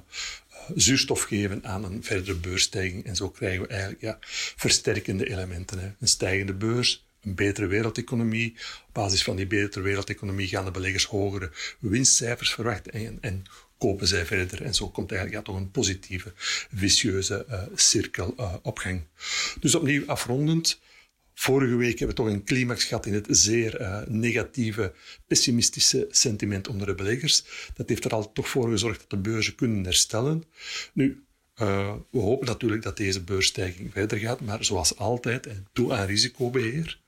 zuurstof 0.74 1.22
geven 1.22 1.64
aan 1.64 1.84
een 1.84 2.04
verdere 2.04 2.34
beursstijging. 2.34 3.04
En 3.04 3.16
zo 3.16 3.30
krijgen 3.30 3.60
we 3.60 3.66
eigenlijk 3.66 4.00
ja, 4.00 4.18
versterkende 4.56 5.30
elementen. 5.30 5.78
Hè. 5.78 5.90
Een 6.00 6.08
stijgende 6.08 6.54
beurs, 6.54 7.06
een 7.22 7.34
betere 7.34 7.66
wereldeconomie. 7.66 8.54
Op 8.88 8.94
basis 8.94 9.22
van 9.22 9.36
die 9.36 9.46
betere 9.46 9.84
wereldeconomie 9.84 10.48
gaan 10.48 10.64
de 10.64 10.70
beleggers 10.70 11.04
hogere 11.04 11.50
winstcijfers 11.78 12.54
verwachten 12.54 12.92
en, 12.92 13.18
en 13.20 13.44
kopen 13.78 14.06
zij 14.06 14.26
verder. 14.26 14.62
En 14.62 14.74
zo 14.74 14.88
komt 14.90 15.12
eigenlijk 15.12 15.40
ja, 15.40 15.52
toch 15.52 15.60
een 15.60 15.70
positieve, 15.70 16.32
vicieuze 16.74 17.46
uh, 17.48 17.62
cirkel 17.74 18.34
uh, 18.38 18.54
op 18.62 18.78
gang. 18.78 19.02
Dus 19.60 19.74
opnieuw 19.74 20.06
afrondend. 20.06 20.80
Vorige 21.34 21.76
week 21.76 21.98
hebben 21.98 22.16
we 22.16 22.22
toch 22.22 22.32
een 22.32 22.44
climax 22.44 22.84
gehad 22.84 23.06
in 23.06 23.14
het 23.14 23.26
zeer 23.28 23.80
uh, 23.80 24.00
negatieve, 24.06 24.92
pessimistische 25.26 26.06
sentiment 26.10 26.68
onder 26.68 26.86
de 26.86 26.94
beleggers. 26.94 27.44
Dat 27.74 27.88
heeft 27.88 28.04
er 28.04 28.10
al 28.10 28.32
toch 28.32 28.48
voor 28.48 28.70
gezorgd 28.70 29.00
dat 29.00 29.10
de 29.10 29.30
beurzen 29.30 29.54
kunnen 29.54 29.84
herstellen. 29.84 30.44
Nu, 30.92 31.22
we 32.10 32.18
hopen 32.18 32.46
natuurlijk 32.46 32.82
dat 32.82 32.96
deze 32.96 33.22
beursstijging 33.22 33.92
verder 33.92 34.18
gaat, 34.18 34.40
maar 34.40 34.64
zoals 34.64 34.96
altijd, 34.96 35.48
doe 35.72 35.92
aan 35.92 36.06
risicobeheer. 36.06 37.00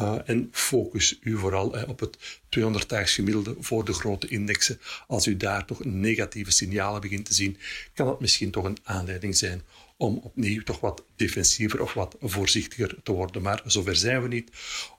Uh, 0.00 0.18
en 0.24 0.48
focus 0.52 1.18
u 1.20 1.38
vooral 1.38 1.68
op 1.86 2.00
het 2.00 2.18
200-daags 2.58 3.14
gemiddelde 3.14 3.56
voor 3.58 3.84
de 3.84 3.92
grote 3.92 4.28
indexen. 4.28 4.80
Als 5.06 5.26
u 5.26 5.36
daar 5.36 5.64
toch 5.64 5.84
negatieve 5.84 6.50
signalen 6.50 7.00
begint 7.00 7.24
te 7.24 7.34
zien, 7.34 7.58
kan 7.94 8.06
dat 8.06 8.20
misschien 8.20 8.50
toch 8.50 8.64
een 8.64 8.78
aanleiding 8.82 9.36
zijn 9.36 9.62
om 9.96 10.20
opnieuw 10.22 10.62
toch 10.62 10.80
wat 10.80 11.04
defensiever 11.16 11.82
of 11.82 11.94
wat 11.94 12.16
voorzichtiger 12.20 13.02
te 13.02 13.12
worden. 13.12 13.42
Maar 13.42 13.62
zover 13.66 13.96
zijn 13.96 14.22
we 14.22 14.28
niet. 14.28 14.50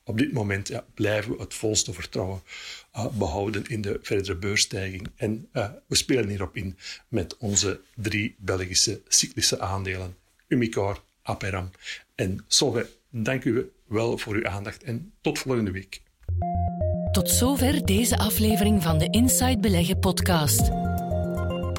Op 0.04 0.18
dit 0.18 0.34
moment 0.34 0.68
ja, 0.68 0.86
blijven 0.94 1.32
we 1.32 1.42
het 1.42 1.54
volste 1.54 1.94
vertrouwen 1.94 2.42
uh, 2.96 3.08
behouden 3.08 3.68
in 3.68 3.82
de 3.82 4.00
verdere 4.02 4.36
beursstijging. 4.36 5.10
En 5.16 5.50
uh, 5.54 5.70
we 5.88 5.96
spelen 5.96 6.30
hierop 6.30 6.56
in 6.56 6.78
met 7.08 7.38
onze 7.38 7.82
drie 7.96 8.36
Belgische 8.38 9.02
cyclische 9.08 9.60
aandelen. 9.60 10.16
Umicore, 10.48 11.00
Aperam 11.22 11.72
en 12.18 12.44
Solvay. 12.48 12.86
Dank 13.10 13.44
u 13.44 13.72
wel 13.88 14.18
voor 14.18 14.36
uw 14.36 14.48
aandacht 14.48 14.84
en 14.84 15.14
tot 15.22 15.40
volgende 15.40 15.72
week. 15.72 16.02
Tot 17.12 17.30
zover 17.30 17.86
deze 17.86 18.18
aflevering 18.18 18.84
van 18.84 18.98
de 18.98 19.08
Inside 19.10 19.60
Beleggen 19.60 20.00
podcast. 20.00 20.70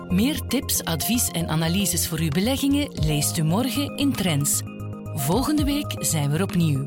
Meer 0.08 0.40
tips, 0.40 0.84
advies 0.84 1.28
en 1.28 1.48
analyses 1.48 2.08
voor 2.08 2.18
uw 2.18 2.28
beleggingen 2.28 2.88
leest 2.92 3.38
u 3.38 3.42
morgen 3.42 3.96
in 3.96 4.12
Trends. 4.12 4.60
Volgende 5.14 5.64
week 5.64 5.94
zijn 5.98 6.30
we 6.30 6.36
er 6.36 6.42
opnieuw. 6.42 6.84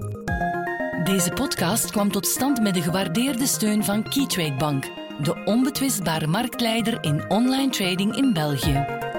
Deze 1.04 1.30
podcast 1.30 1.92
kwam 1.92 2.12
tot 2.12 2.28
stand 2.28 2.62
met 2.62 2.74
de 2.74 2.82
gewaardeerde 2.82 3.46
steun 3.46 3.84
van 3.84 4.04
Keytrade 4.04 4.56
Bank, 4.56 4.84
de 5.22 5.42
onbetwistbare 5.46 6.28
marktleider 6.28 7.04
in 7.04 7.30
online 7.30 7.70
trading 7.70 8.16
in 8.16 8.34
België. 8.34 9.10